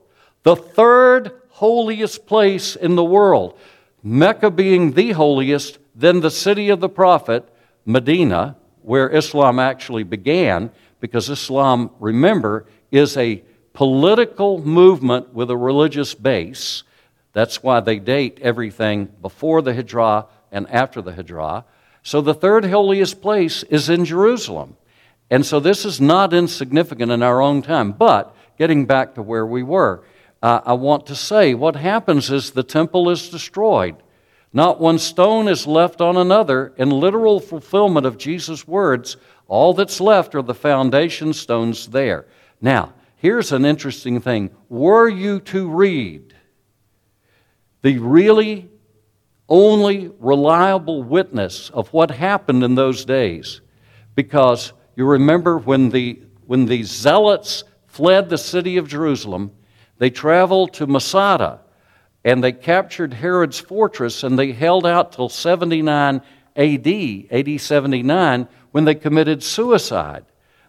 the 0.43 0.55
third 0.55 1.31
holiest 1.49 2.25
place 2.25 2.75
in 2.75 2.95
the 2.95 3.03
world. 3.03 3.57
Mecca 4.03 4.49
being 4.49 4.93
the 4.93 5.11
holiest, 5.11 5.77
then 5.93 6.19
the 6.19 6.31
city 6.31 6.69
of 6.69 6.79
the 6.79 6.89
Prophet, 6.89 7.47
Medina, 7.85 8.57
where 8.81 9.09
Islam 9.15 9.59
actually 9.59 10.03
began, 10.03 10.71
because 10.99 11.29
Islam, 11.29 11.91
remember, 11.99 12.65
is 12.91 13.15
a 13.15 13.43
political 13.73 14.59
movement 14.59 15.33
with 15.33 15.51
a 15.51 15.57
religious 15.57 16.15
base. 16.15 16.83
That's 17.33 17.63
why 17.63 17.79
they 17.79 17.99
date 17.99 18.39
everything 18.41 19.09
before 19.21 19.61
the 19.61 19.73
Hijrah 19.73 20.27
and 20.51 20.69
after 20.69 21.01
the 21.01 21.13
Hijrah. 21.13 21.65
So 22.03 22.21
the 22.21 22.33
third 22.33 22.65
holiest 22.65 23.21
place 23.21 23.63
is 23.63 23.89
in 23.89 24.05
Jerusalem. 24.05 24.75
And 25.29 25.45
so 25.45 25.59
this 25.59 25.85
is 25.85 26.01
not 26.01 26.33
insignificant 26.33 27.11
in 27.11 27.23
our 27.23 27.41
own 27.41 27.61
time. 27.61 27.93
But 27.93 28.35
getting 28.57 28.85
back 28.85 29.15
to 29.15 29.21
where 29.21 29.45
we 29.45 29.63
were, 29.63 30.03
uh, 30.41 30.61
I 30.65 30.73
want 30.73 31.05
to 31.07 31.15
say 31.15 31.53
what 31.53 31.75
happens 31.75 32.29
is 32.29 32.51
the 32.51 32.63
temple 32.63 33.09
is 33.09 33.29
destroyed. 33.29 33.95
Not 34.51 34.81
one 34.81 34.99
stone 34.99 35.47
is 35.47 35.65
left 35.65 36.01
on 36.01 36.17
another. 36.17 36.73
In 36.75 36.89
literal 36.89 37.39
fulfillment 37.39 38.05
of 38.05 38.17
Jesus' 38.17 38.67
words, 38.67 39.15
all 39.47 39.73
that's 39.73 40.01
left 40.01 40.35
are 40.35 40.41
the 40.41 40.53
foundation 40.53 41.31
stones 41.31 41.87
there. 41.87 42.25
Now, 42.59 42.93
here's 43.15 43.53
an 43.53 43.63
interesting 43.63 44.19
thing. 44.19 44.49
Were 44.67 45.07
you 45.07 45.39
to 45.41 45.69
read 45.69 46.30
the 47.81 47.97
really 47.97 48.69
only 49.49 50.11
reliable 50.19 51.03
witness 51.03 51.69
of 51.71 51.91
what 51.91 52.11
happened 52.11 52.63
in 52.63 52.75
those 52.75 53.03
days. 53.05 53.61
Because 54.15 54.73
you 54.95 55.05
remember 55.05 55.57
when 55.57 55.89
the, 55.89 56.21
when 56.45 56.65
the 56.65 56.83
zealots 56.83 57.63
fled 57.87 58.29
the 58.29 58.37
city 58.37 58.77
of 58.77 58.87
Jerusalem, 58.87 59.51
they 59.97 60.09
traveled 60.09 60.73
to 60.73 60.87
Masada. 60.87 61.59
and 62.23 62.43
they 62.43 62.51
captured 62.51 63.13
Herod's 63.13 63.59
fortress 63.59 64.23
and 64.23 64.37
they 64.37 64.51
held 64.51 64.85
out 64.85 65.11
till 65.11 65.27
79 65.27 66.21
AD, 66.55 66.87
AD 67.31 67.61
79, 67.61 68.47
when 68.71 68.85
they 68.85 68.95
committed 68.95 69.41
suicide 69.43 70.25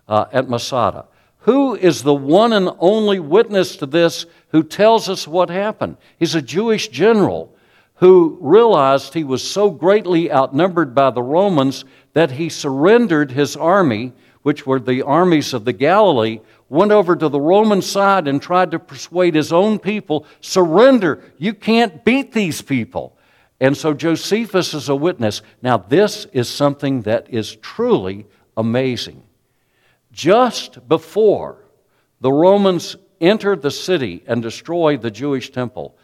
uh, 0.09 0.25
at 0.33 0.49
Masada. 0.49 1.07
Who 1.43 1.75
is 1.75 2.03
the 2.03 2.15
one 2.15 2.53
and 2.53 2.71
only 2.79 3.19
witness 3.19 3.77
to 3.77 3.87
this 3.87 4.27
who 4.49 4.63
tells 4.63 5.09
us 5.09 5.27
what 5.27 5.51
happened? 5.51 5.97
He's 6.19 6.37
a 6.37 6.43
Jewish 6.43 6.89
general 6.89 7.57
who 7.97 8.39
realized 8.41 9.15
he 9.15 9.25
was 9.25 9.49
so 9.49 9.71
greatly 9.71 10.31
outnumbered 10.31 10.95
by 10.95 11.11
the 11.11 11.23
Romans 11.23 11.85
that 12.13 12.33
he 12.33 12.49
surrendered 12.49 13.33
his 13.33 13.57
army, 13.57 14.13
which 14.43 14.67
were 14.67 14.81
the 14.81 15.03
armies 15.03 15.53
of 15.53 15.65
the 15.65 15.73
Galilee, 15.73 16.41
went 16.69 16.93
over 16.93 17.17
to 17.17 17.29
the 17.29 17.41
Roman 17.41 17.83
side 17.83 18.29
and 18.29 18.41
tried 18.41 18.71
to 18.71 18.79
persuade 18.79 19.35
his 19.35 19.53
own 19.53 19.79
people 19.79 20.27
surrender. 20.41 21.23
You 21.39 21.55
can't 21.55 22.05
beat 22.05 22.33
these 22.33 22.63
people. 22.63 23.17
And 23.61 23.77
so 23.77 23.95
Josephus 23.95 24.75
is 24.75 24.89
a 24.89 24.97
witness. 24.97 25.43
Now, 25.61 25.77
this 25.77 26.27
is 26.33 26.49
something 26.49 27.03
that 27.03 27.29
is 27.31 27.57
truly 27.57 28.27
amazing. 28.57 29.23
Just 30.13 30.87
before 30.89 31.65
the 32.21 32.33
Romans 32.33 32.97
entered 33.21 33.63
the 33.63 33.71
city 33.71 34.23
and 34.27 34.43
destroyed 34.43 35.03
the 35.03 35.11
Jewish 35.11 35.51
temple, 35.51 35.97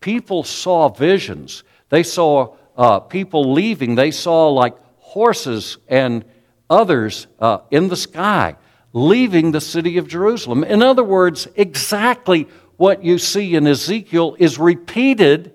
people 0.00 0.44
saw 0.44 0.88
visions. 0.88 1.64
They 1.88 2.04
saw 2.04 2.54
uh, 2.76 3.00
people 3.00 3.52
leaving. 3.52 3.96
They 3.96 4.12
saw 4.12 4.48
like 4.48 4.76
horses 4.98 5.78
and 5.88 6.24
others 6.70 7.26
uh, 7.40 7.58
in 7.70 7.88
the 7.88 7.96
sky 7.96 8.56
leaving 8.92 9.52
the 9.52 9.60
city 9.60 9.98
of 9.98 10.08
Jerusalem. 10.08 10.64
In 10.64 10.82
other 10.82 11.04
words, 11.04 11.48
exactly 11.56 12.48
what 12.76 13.04
you 13.04 13.18
see 13.18 13.54
in 13.54 13.66
Ezekiel 13.66 14.36
is 14.38 14.58
repeated 14.58 15.54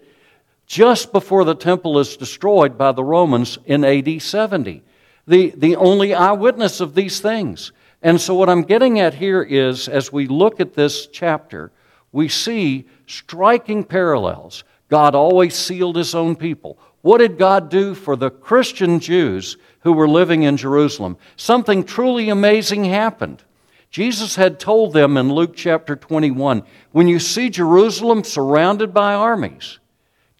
just 0.66 1.12
before 1.12 1.46
the 1.46 1.56
temple 1.56 2.00
is 2.00 2.18
destroyed 2.18 2.78
by 2.78 2.92
the 2.92 3.04
Romans 3.04 3.58
in 3.66 3.84
AD 3.84 4.22
70. 4.22 4.84
The, 5.28 5.54
the 5.56 5.76
only 5.78 6.14
eyewitness 6.14 6.82
of 6.82 6.96
these 6.96 7.20
things. 7.20 7.72
And 8.04 8.20
so, 8.20 8.36
what 8.36 8.50
I'm 8.50 8.64
getting 8.64 9.00
at 9.00 9.14
here 9.14 9.42
is 9.42 9.88
as 9.88 10.12
we 10.12 10.28
look 10.28 10.60
at 10.60 10.74
this 10.74 11.08
chapter, 11.08 11.72
we 12.12 12.28
see 12.28 12.86
striking 13.08 13.84
parallels. 13.84 14.66
God 14.90 15.16
always 15.16 15.56
sealed 15.56 15.96
his 15.96 16.14
own 16.14 16.36
people. 16.36 16.78
What 17.02 17.18
did 17.18 17.38
God 17.38 17.70
do 17.70 17.96
for 17.96 18.16
the 18.16 18.30
Christian 18.30 19.00
Jews 19.00 19.58
who 19.80 19.94
were 19.94 20.08
living 20.08 20.44
in 20.44 20.58
Jerusalem? 20.58 21.18
Something 21.38 21.84
truly 21.84 22.30
amazing 22.30 22.86
happened. 22.86 23.42
Jesus 23.90 24.36
had 24.36 24.60
told 24.60 24.94
them 24.94 25.18
in 25.18 25.32
Luke 25.32 25.56
chapter 25.56 25.96
21 25.96 26.64
when 26.92 27.08
you 27.08 27.20
see 27.20 27.50
Jerusalem 27.50 28.24
surrounded 28.24 28.94
by 28.94 29.14
armies, 29.14 29.80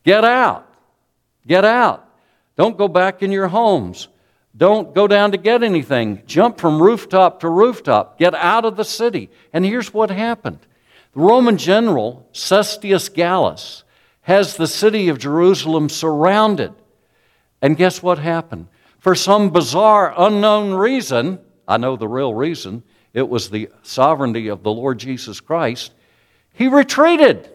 get 0.04 0.26
out. 0.26 0.68
Get 1.46 1.66
out. 1.66 2.08
Don't 2.56 2.78
go 2.78 2.88
back 2.88 3.22
in 3.22 3.32
your 3.32 3.48
homes. 3.48 4.08
Don't 4.56 4.94
go 4.94 5.08
down 5.08 5.32
to 5.32 5.38
get 5.38 5.64
anything. 5.64 6.22
Jump 6.28 6.60
from 6.60 6.82
rooftop 6.82 7.40
to 7.40 7.50
rooftop. 7.50 8.20
Get 8.20 8.36
out 8.36 8.66
of 8.66 8.76
the 8.76 8.86
city. 8.86 9.30
And 9.52 9.66
here's 9.66 9.94
what 9.94 10.12
happened 10.12 10.60
the 11.14 11.20
Roman 11.20 11.58
general, 11.58 12.28
Cestius 12.34 13.12
Gallus, 13.12 13.84
has 14.22 14.56
the 14.56 14.68
city 14.68 15.10
of 15.10 15.20
Jerusalem 15.20 15.90
surrounded. 15.90 16.74
And 17.62 17.78
guess 17.78 18.04
what 18.04 18.20
happened? 18.20 18.68
For 19.00 19.16
some 19.16 19.50
bizarre, 19.50 20.14
unknown 20.18 20.74
reason, 20.74 21.40
I 21.68 21.78
know 21.78 21.96
the 21.96 22.08
real 22.08 22.34
reason, 22.34 22.84
it 23.14 23.28
was 23.28 23.50
the 23.50 23.70
sovereignty 23.82 24.48
of 24.48 24.64
the 24.64 24.72
Lord 24.72 24.98
Jesus 24.98 25.40
Christ, 25.40 25.94
he 26.54 26.68
retreated, 26.68 27.50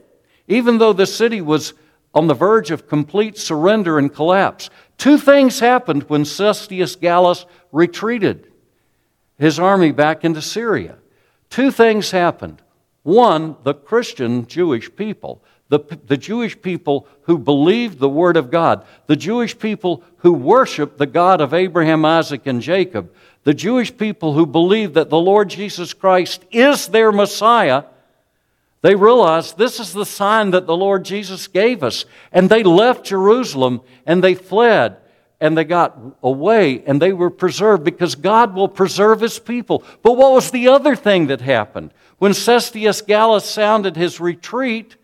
even 0.46 0.78
though 0.78 0.92
the 0.92 1.06
city 1.06 1.40
was 1.40 1.74
on 2.14 2.26
the 2.26 2.34
verge 2.34 2.70
of 2.70 2.88
complete 2.88 3.38
surrender 3.38 3.98
and 3.98 4.12
collapse. 4.12 4.70
Two 4.98 5.16
things 5.16 5.61
happened 5.61 6.02
when 6.08 6.24
Cestius 6.24 7.00
Gallus 7.00 7.46
retreated 7.70 8.52
his 9.38 9.58
army 9.58 9.92
back 9.92 10.24
into 10.24 10.42
Syria. 10.42 10.96
Two 11.48 11.70
things 11.70 12.11
happened. 12.11 12.61
One, 13.04 13.56
the 13.62 13.74
Christian 13.74 14.46
Jewish 14.46 14.94
people, 14.94 15.42
the, 15.68 15.78
the 16.06 16.16
Jewish 16.16 16.61
people 16.61 17.06
who 17.22 17.38
believed 17.38 18.00
the 18.00 18.08
Word 18.08 18.37
of 18.37 18.50
God, 18.50 18.84
the 19.06 19.16
Jewish 19.16 19.56
people 19.56 20.02
who 20.18 20.32
worshiped 20.32 20.98
the 20.98 21.06
God 21.06 21.40
of 21.40 21.54
Abraham, 21.54 22.04
Isaac, 22.04 22.46
and 22.46 22.61
Jacob, 22.61 23.12
the 23.44 23.54
Jewish 23.54 23.96
people 23.96 24.34
who 24.34 24.46
believed 24.46 24.94
that 24.94 25.11
the 25.11 25.18
Lord 25.18 25.48
Jesus 25.48 25.94
Christ 25.94 26.44
is 26.50 26.88
their 26.88 27.12
Messiah, 27.12 27.84
they 28.80 28.94
realized 28.94 29.58
this 29.58 29.80
is 29.80 29.92
the 29.92 30.06
sign 30.06 30.52
that 30.52 30.66
the 30.66 30.76
Lord 30.76 31.04
Jesus 31.04 31.48
gave 31.48 31.82
us. 31.82 32.04
And 32.30 32.48
they 32.48 32.62
left 32.62 33.06
Jerusalem 33.06 33.80
and 34.06 34.22
they 34.22 34.34
fled 34.34 34.98
and 35.40 35.56
they 35.56 35.64
got 35.64 35.98
away 36.22 36.82
and 36.86 37.02
they 37.02 37.12
were 37.12 37.30
preserved 37.30 37.84
because 37.84 38.14
God 38.14 38.54
will 38.54 38.68
preserve 38.68 39.20
his 39.20 39.38
people. 39.38 39.82
But 40.02 40.16
what 40.16 40.32
was 40.32 40.50
the 40.50 40.68
other 40.68 40.94
thing 40.94 41.26
that 41.26 41.40
happened? 41.40 41.92
When 42.18 42.32
Cestius 42.32 43.04
Gallus 43.04 43.44
sounded 43.44 43.96
his 43.96 44.20
retreat, 44.20 44.96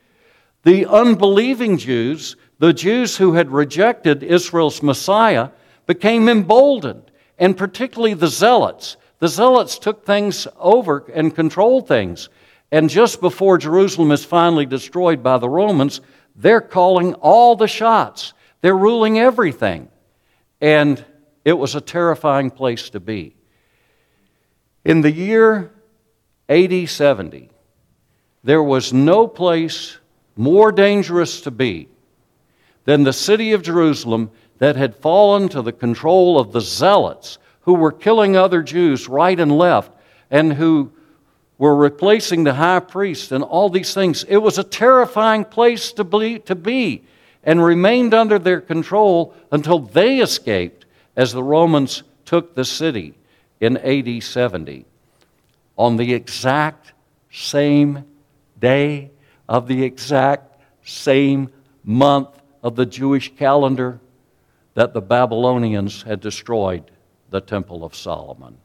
the 0.62 0.86
unbelieving 0.86 1.76
Jews, 1.78 2.36
the 2.58 2.72
Jews 2.72 3.16
who 3.16 3.34
had 3.34 3.50
rejected 3.50 4.22
Israel's 4.22 4.82
Messiah, 4.82 5.50
became 5.86 6.28
emboldened, 6.28 7.10
and 7.38 7.56
particularly 7.56 8.14
the 8.14 8.28
Zealots. 8.28 8.96
The 9.18 9.28
Zealots 9.28 9.78
took 9.78 10.04
things 10.04 10.46
over 10.58 11.04
and 11.14 11.34
controlled 11.34 11.86
things. 11.86 12.28
And 12.74 12.90
just 12.90 13.20
before 13.20 13.56
Jerusalem 13.56 14.10
is 14.10 14.24
finally 14.24 14.66
destroyed 14.66 15.22
by 15.22 15.38
the 15.38 15.48
Romans, 15.48 16.00
they're 16.34 16.60
calling 16.60 17.14
all 17.14 17.54
the 17.54 17.68
shots. 17.68 18.32
They're 18.62 18.76
ruling 18.76 19.16
everything. 19.16 19.88
And 20.60 21.04
it 21.44 21.52
was 21.52 21.76
a 21.76 21.80
terrifying 21.80 22.50
place 22.50 22.90
to 22.90 22.98
be. 22.98 23.36
In 24.84 25.02
the 25.02 25.12
year 25.12 25.70
AD 26.48 26.88
70, 26.88 27.48
there 28.42 28.62
was 28.64 28.92
no 28.92 29.28
place 29.28 29.98
more 30.34 30.72
dangerous 30.72 31.42
to 31.42 31.52
be 31.52 31.88
than 32.86 33.04
the 33.04 33.12
city 33.12 33.52
of 33.52 33.62
Jerusalem 33.62 34.32
that 34.58 34.74
had 34.74 34.96
fallen 34.96 35.48
to 35.50 35.62
the 35.62 35.70
control 35.70 36.40
of 36.40 36.50
the 36.50 36.60
zealots 36.60 37.38
who 37.60 37.74
were 37.74 37.92
killing 37.92 38.36
other 38.36 38.64
Jews 38.64 39.08
right 39.08 39.38
and 39.38 39.56
left 39.56 39.92
and 40.28 40.54
who 40.54 40.90
were 41.58 41.74
replacing 41.74 42.44
the 42.44 42.54
high 42.54 42.80
priest 42.80 43.32
and 43.32 43.44
all 43.44 43.70
these 43.70 43.94
things. 43.94 44.24
It 44.24 44.38
was 44.38 44.58
a 44.58 44.64
terrifying 44.64 45.44
place 45.44 45.92
to 45.92 46.04
be, 46.04 46.38
to 46.40 46.54
be 46.54 47.04
and 47.44 47.62
remained 47.62 48.14
under 48.14 48.38
their 48.38 48.60
control 48.60 49.34
until 49.52 49.78
they 49.78 50.20
escaped 50.20 50.86
as 51.16 51.32
the 51.32 51.42
Romans 51.42 52.02
took 52.24 52.54
the 52.54 52.64
city 52.64 53.14
in 53.60 53.76
AD 53.76 54.22
70 54.22 54.84
on 55.76 55.96
the 55.96 56.14
exact 56.14 56.92
same 57.30 58.04
day 58.58 59.10
of 59.48 59.68
the 59.68 59.84
exact 59.84 60.60
same 60.84 61.50
month 61.84 62.28
of 62.62 62.76
the 62.76 62.86
Jewish 62.86 63.34
calendar 63.36 64.00
that 64.74 64.92
the 64.92 65.02
Babylonians 65.02 66.02
had 66.02 66.20
destroyed 66.20 66.90
the 67.30 67.40
Temple 67.40 67.84
of 67.84 67.94
Solomon. 67.94 68.56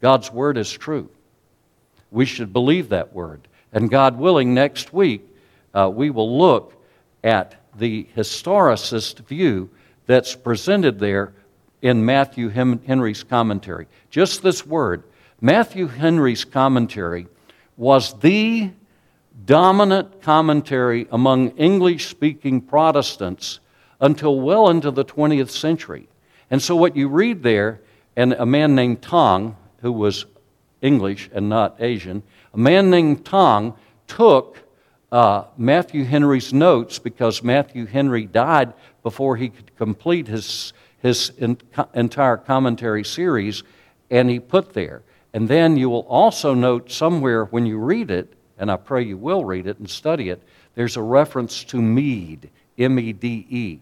God's 0.00 0.32
word 0.32 0.56
is 0.56 0.70
true. 0.70 1.10
We 2.12 2.26
should 2.26 2.52
believe 2.52 2.90
that 2.90 3.12
word. 3.12 3.48
And 3.72 3.90
God 3.90 4.18
willing, 4.18 4.54
next 4.54 4.92
week, 4.92 5.26
uh, 5.74 5.90
we 5.92 6.10
will 6.10 6.38
look 6.38 6.74
at 7.24 7.54
the 7.76 8.06
historicist 8.16 9.26
view 9.26 9.70
that's 10.06 10.36
presented 10.36 10.98
there 10.98 11.32
in 11.80 12.04
Matthew 12.04 12.50
Henry's 12.50 13.24
commentary. 13.24 13.88
Just 14.10 14.42
this 14.42 14.64
word 14.64 15.02
Matthew 15.40 15.88
Henry's 15.88 16.44
commentary 16.44 17.26
was 17.76 18.18
the 18.20 18.70
dominant 19.44 20.22
commentary 20.22 21.08
among 21.10 21.48
English 21.56 22.06
speaking 22.06 22.60
Protestants 22.60 23.58
until 24.00 24.40
well 24.40 24.68
into 24.68 24.90
the 24.90 25.04
20th 25.04 25.50
century. 25.50 26.08
And 26.50 26.62
so, 26.62 26.76
what 26.76 26.94
you 26.94 27.08
read 27.08 27.42
there, 27.42 27.80
and 28.14 28.34
a 28.34 28.46
man 28.46 28.74
named 28.74 29.02
Tong, 29.02 29.56
who 29.80 29.90
was 29.90 30.26
English 30.82 31.30
and 31.32 31.48
not 31.48 31.76
Asian, 31.80 32.22
a 32.52 32.58
man 32.58 32.90
named 32.90 33.24
Tong 33.24 33.74
took 34.06 34.58
uh, 35.10 35.44
Matthew 35.56 36.04
Henry's 36.04 36.52
notes 36.52 36.98
because 36.98 37.42
Matthew 37.42 37.86
Henry 37.86 38.26
died 38.26 38.74
before 39.02 39.36
he 39.36 39.48
could 39.48 39.74
complete 39.76 40.26
his, 40.26 40.72
his 41.00 41.32
entire 41.94 42.36
commentary 42.36 43.04
series, 43.04 43.62
and 44.10 44.28
he 44.28 44.40
put 44.40 44.74
there. 44.74 45.02
And 45.32 45.48
then 45.48 45.76
you 45.76 45.88
will 45.88 46.06
also 46.08 46.52
note 46.52 46.90
somewhere 46.90 47.44
when 47.46 47.64
you 47.64 47.78
read 47.78 48.10
it, 48.10 48.32
and 48.58 48.70
I 48.70 48.76
pray 48.76 49.02
you 49.02 49.16
will 49.16 49.44
read 49.44 49.66
it 49.66 49.78
and 49.78 49.88
study 49.88 50.28
it, 50.28 50.42
there's 50.74 50.96
a 50.96 51.02
reference 51.02 51.64
to 51.64 51.80
Mede, 51.80 52.50
M 52.78 52.98
E 52.98 53.12
D 53.12 53.46
E. 53.48 53.80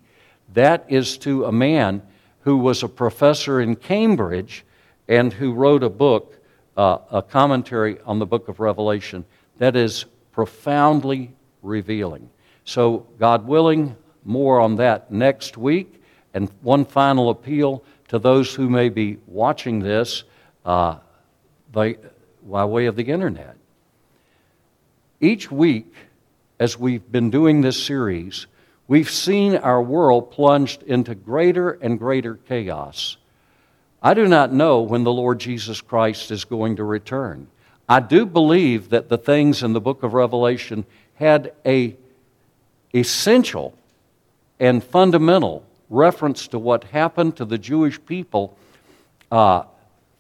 That 0.55 0.85
is 0.89 1.19
to 1.19 1.45
a 1.45 1.53
man 1.53 2.03
who 2.41 2.57
was 2.57 2.83
a 2.83 2.89
professor 2.89 3.61
in 3.61 3.77
Cambridge 3.77 4.65
and 5.09 5.33
who 5.33 5.53
wrote 5.53 5.83
a 5.83 5.91
book, 5.91 6.37
uh, 6.81 6.99
a 7.11 7.21
commentary 7.21 7.99
on 8.07 8.19
the 8.19 8.25
book 8.25 8.49
of 8.49 8.59
Revelation, 8.59 9.27
that 9.59 9.77
is 9.77 10.07
profoundly 10.33 11.31
revealing. 11.63 12.31
So, 12.65 13.07
God 13.19 13.47
willing, 13.47 13.97
more 14.25 14.61
on 14.61 14.77
that 14.77 15.13
next 15.13 15.59
week. 15.59 16.03
And 16.33 16.51
one 16.63 16.87
final 16.87 17.29
appeal 17.29 17.85
to 18.09 18.19
those 18.19 18.55
who 18.55 18.71
may 18.71 18.89
be 18.89 19.19
watching 19.27 19.81
this 19.81 20.25
uh, 20.65 20.97
by, 21.71 21.99
by 22.43 22.65
way 22.65 22.87
of 22.87 22.97
the 22.97 23.05
internet. 23.05 23.59
Each 25.21 25.51
week, 25.51 25.93
as 26.59 26.79
we've 26.79 27.13
been 27.13 27.29
doing 27.29 27.61
this 27.61 27.83
series, 27.83 28.47
we've 28.89 29.11
seen 29.11 29.55
our 29.57 29.83
world 29.83 30.31
plunged 30.31 30.83
into 30.85 31.15
greater 31.15 31.73
and 31.73 31.99
greater 31.99 32.37
chaos. 32.37 33.19
I 34.03 34.15
do 34.15 34.27
not 34.27 34.53
know 34.53 34.81
when 34.81 35.05
the 35.05 35.13
Lord 35.13 35.39
Jesus 35.39 35.81
Christ 35.81 36.31
is 36.31 36.45
going 36.45 36.77
to 36.77 36.85
return. 36.85 37.49
I 37.89 38.01
do 38.01 38.25
believe 38.25 38.91
that 38.91 39.09
the 39.09 39.19
things 39.19 39.63
in 39.63 39.73
the 39.73 39.81
book 39.81 40.03
of 40.03 40.15
Revelation 40.15 40.87
had 41.15 41.53
a 41.67 41.97
essential 42.95 43.77
and 44.59 44.83
fundamental 44.83 45.65
reference 45.89 46.49
to 46.49 46.59
what 46.59 46.85
happened 46.85 47.37
to 47.37 47.45
the 47.45 47.59
Jewish 47.59 48.03
people 48.07 48.57
uh, 49.31 49.65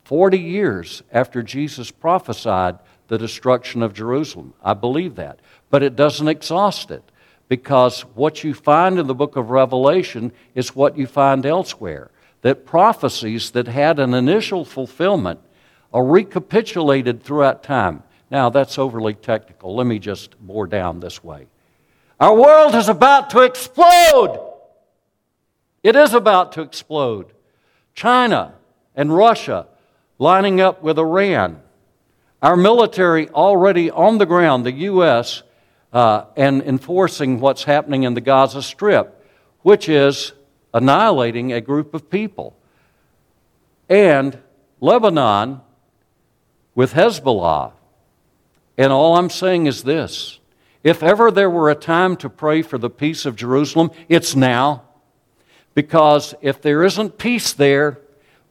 40 0.05 0.39
years 0.39 1.03
after 1.13 1.43
Jesus 1.43 1.91
prophesied 1.91 2.79
the 3.09 3.19
destruction 3.19 3.83
of 3.83 3.95
Jerusalem. 3.95 4.55
I 4.63 4.75
believe 4.75 5.15
that. 5.17 5.39
But 5.71 5.83
it 5.83 5.97
doesn't 5.97 6.29
exhaust 6.29 6.91
it 6.91 7.05
because 7.49 8.03
what 8.15 8.45
you 8.45 8.55
find 8.55 8.99
in 8.99 9.07
the 9.07 9.15
book 9.15 9.37
of 9.37 9.51
Revelation 9.51 10.33
is 10.55 10.75
what 10.75 10.99
you 10.99 11.07
find 11.07 11.47
elsewhere. 11.47 12.11
That 12.43 12.65
prophecies 12.65 13.51
that 13.51 13.69
had 13.69 13.99
an 13.99 14.15
initial 14.15 14.65
fulfillment 14.65 15.41
are 15.93 16.05
recapitulated 16.05 17.23
throughout 17.23 17.63
time. 17.63 18.03
Now, 18.31 18.49
that's 18.49 18.79
overly 18.79 19.15
technical. 19.15 19.75
Let 19.75 19.87
me 19.87 19.99
just 19.99 20.39
bore 20.41 20.67
down 20.67 21.01
this 21.01 21.23
way. 21.23 21.47
Our 22.19 22.35
world 22.35 22.75
is 22.75 22.89
about 22.89 23.31
to 23.31 23.41
explode. 23.41 24.47
It 25.83 25.97
is 25.97 26.15
about 26.15 26.53
to 26.53 26.63
explode. 26.63 27.33
China 27.95 28.55
and 28.95 29.15
Russia 29.15 29.67
lining 30.19 30.61
up 30.61 30.83
with 30.83 30.99
Iran. 30.99 31.61
Our 32.43 32.57
military 32.57 33.29
already 33.31 33.91
on 33.91 34.19
the 34.19 34.27
ground, 34.27 34.65
the 34.65 34.73
U.S., 34.73 35.43
uh, 35.93 36.27
and 36.37 36.63
enforcing 36.63 37.41
what's 37.41 37.65
happening 37.65 38.05
in 38.05 38.15
the 38.15 38.21
Gaza 38.21 38.63
Strip, 38.63 39.27
which 39.63 39.89
is 39.89 40.33
annihilating 40.73 41.53
a 41.53 41.61
group 41.61 41.95
of 41.95 42.11
people. 42.11 42.57
And 43.89 44.39
Lebanon 44.81 45.61
with 46.75 46.95
Hezbollah. 46.95 47.73
And 48.79 48.93
all 48.93 49.17
I'm 49.17 49.31
saying 49.31 49.67
is 49.67 49.83
this 49.83 50.39
if 50.83 51.03
ever 51.03 51.31
there 51.31 51.51
were 51.51 51.71
a 51.71 51.75
time 51.75 52.17
to 52.19 52.31
pray 52.31 52.63
for 52.63 52.79
the 52.79 52.91
peace 52.91 53.27
of 53.27 53.37
Jerusalem, 53.37 53.91
it's 54.09 54.35
now. 54.35 54.85
Because 55.75 56.35
if 56.41 56.61
there 56.63 56.83
isn't 56.83 57.19
peace 57.19 57.53
there, 57.53 57.99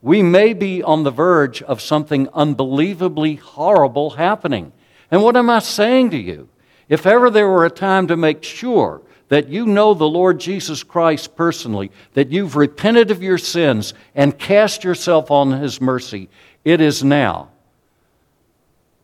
we 0.02 0.22
may 0.22 0.54
be 0.54 0.82
on 0.82 1.04
the 1.04 1.12
verge 1.12 1.62
of 1.64 1.82
something 1.82 2.30
unbelievably 2.34 3.36
horrible 3.36 4.12
happening. 4.12 4.72
And 5.12 5.24
what 5.24 5.36
am 5.36 5.50
I 5.50 5.60
saying 5.60 6.12
to 6.12 6.18
you? 6.18 6.48
If 6.88 7.06
ever 7.06 7.30
there 7.30 7.50
were 7.50 7.66
a 7.66 7.72
time 7.72 8.08
to 8.08 8.16
make 8.16 8.44
sure 8.44 9.02
that 9.30 9.48
you 9.48 9.66
know 9.66 9.94
the 9.94 10.08
Lord 10.08 10.40
Jesus 10.40 10.84
Christ 10.84 11.36
personally, 11.36 11.92
that 12.14 12.32
you've 12.32 12.56
repented 12.56 13.10
of 13.10 13.24
your 13.24 13.38
sins 13.38 13.94
and 14.14 14.38
cast 14.38 14.84
yourself 14.84 15.32
on 15.32 15.52
His 15.52 15.80
mercy, 15.80 16.30
it 16.66 16.82
is 16.82 17.04
now. 17.04 17.50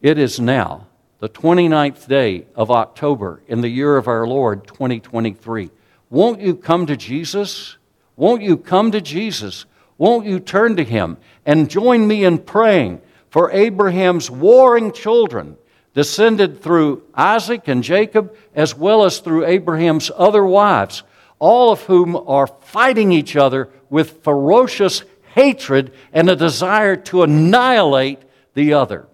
It 0.01 0.19
is 0.19 0.39
now 0.39 0.88
the 1.19 1.29
29th 1.29 2.07
day 2.07 2.45
of 2.55 2.69
October 2.69 3.41
in 3.47 3.61
the 3.61 3.69
year 3.69 3.97
of 3.97 4.07
our 4.07 4.27
Lord 4.27 4.67
2023. 4.67 5.71
Won't 6.09 6.41
you 6.41 6.55
come 6.55 6.85
to 6.85 6.97
Jesus? 6.97 7.77
Won't 8.15 8.41
you 8.41 8.57
come 8.57 8.91
to 8.91 9.01
Jesus? 9.01 9.65
Won't 9.97 10.25
you 10.25 10.39
turn 10.39 10.75
to 10.75 10.83
him 10.83 11.17
and 11.45 11.69
join 11.69 12.07
me 12.07 12.25
in 12.25 12.39
praying 12.39 13.01
for 13.29 13.51
Abraham's 13.51 14.29
warring 14.29 14.91
children, 14.91 15.57
descended 15.95 16.62
through 16.62 17.01
Isaac 17.15 17.67
and 17.67 17.84
Jacob, 17.84 18.36
as 18.53 18.75
well 18.75 19.05
as 19.05 19.19
through 19.19 19.45
Abraham's 19.45 20.12
other 20.15 20.45
wives, 20.45 21.01
all 21.39 21.71
of 21.71 21.81
whom 21.84 22.15
are 22.15 22.47
fighting 22.47 23.12
each 23.12 23.36
other 23.36 23.69
with 23.89 24.21
ferocious 24.23 25.03
hatred 25.34 25.91
and 26.13 26.29
a 26.29 26.36
desire 26.36 26.97
to 26.97 27.23
annihilate 27.23 28.19
the 28.53 28.73
other? 28.73 29.08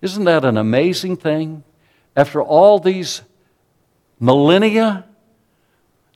Isn't 0.00 0.24
that 0.24 0.44
an 0.44 0.56
amazing 0.56 1.18
thing? 1.18 1.62
After 2.16 2.42
all 2.42 2.78
these 2.78 3.22
millennia, 4.18 5.04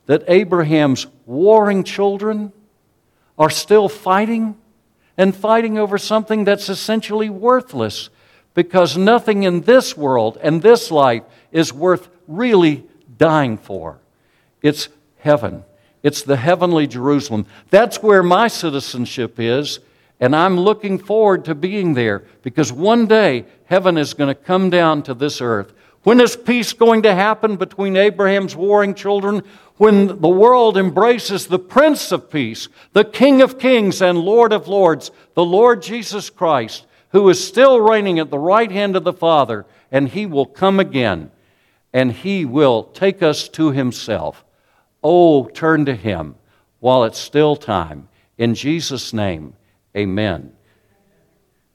that 0.07 0.23
Abraham's 0.27 1.05
warring 1.25 1.83
children 1.83 2.51
are 3.37 3.49
still 3.49 3.87
fighting 3.87 4.57
and 5.15 5.35
fighting 5.35 5.77
over 5.77 5.97
something 5.97 6.43
that's 6.43 6.69
essentially 6.69 7.29
worthless 7.29 8.09
because 8.57 8.97
nothing 8.97 9.43
in 9.43 9.61
this 9.61 9.95
world 9.95 10.35
and 10.41 10.63
this 10.63 10.89
life 10.89 11.21
is 11.51 11.71
worth 11.71 12.09
really 12.27 12.83
dying 13.19 13.55
for. 13.55 13.99
It's 14.63 14.89
heaven. 15.19 15.63
It's 16.01 16.23
the 16.23 16.37
heavenly 16.37 16.87
Jerusalem. 16.87 17.45
That's 17.69 18.01
where 18.01 18.23
my 18.23 18.47
citizenship 18.47 19.39
is, 19.39 19.79
and 20.19 20.35
I'm 20.35 20.59
looking 20.59 20.97
forward 20.97 21.45
to 21.45 21.53
being 21.53 21.93
there 21.93 22.23
because 22.41 22.73
one 22.73 23.05
day 23.05 23.45
heaven 23.65 23.95
is 23.95 24.15
going 24.15 24.35
to 24.35 24.41
come 24.41 24.71
down 24.71 25.03
to 25.03 25.13
this 25.13 25.39
earth. 25.39 25.71
When 26.01 26.19
is 26.19 26.35
peace 26.35 26.73
going 26.73 27.03
to 27.03 27.13
happen 27.13 27.57
between 27.57 27.95
Abraham's 27.95 28.55
warring 28.55 28.95
children? 28.95 29.43
When 29.75 30.19
the 30.19 30.27
world 30.27 30.77
embraces 30.77 31.45
the 31.45 31.59
Prince 31.59 32.11
of 32.11 32.31
Peace, 32.31 32.69
the 32.93 33.05
King 33.05 33.43
of 33.43 33.59
Kings 33.59 34.01
and 34.01 34.17
Lord 34.17 34.51
of 34.51 34.67
Lords, 34.67 35.11
the 35.35 35.45
Lord 35.45 35.83
Jesus 35.83 36.31
Christ, 36.31 36.87
who 37.17 37.27
is 37.29 37.43
still 37.43 37.81
reigning 37.81 38.19
at 38.19 38.29
the 38.29 38.37
right 38.37 38.71
hand 38.71 38.95
of 38.95 39.03
the 39.03 39.11
Father, 39.11 39.65
and 39.91 40.09
he 40.09 40.27
will 40.27 40.45
come 40.45 40.79
again, 40.79 41.31
and 41.91 42.11
he 42.11 42.45
will 42.45 42.83
take 42.83 43.23
us 43.23 43.49
to 43.49 43.71
himself. 43.71 44.45
Oh, 45.03 45.47
turn 45.47 45.85
to 45.85 45.95
him 45.95 46.35
while 46.79 47.03
it's 47.05 47.17
still 47.17 47.55
time. 47.55 48.07
In 48.37 48.53
Jesus' 48.53 49.13
name, 49.13 49.55
Amen. 49.95 50.53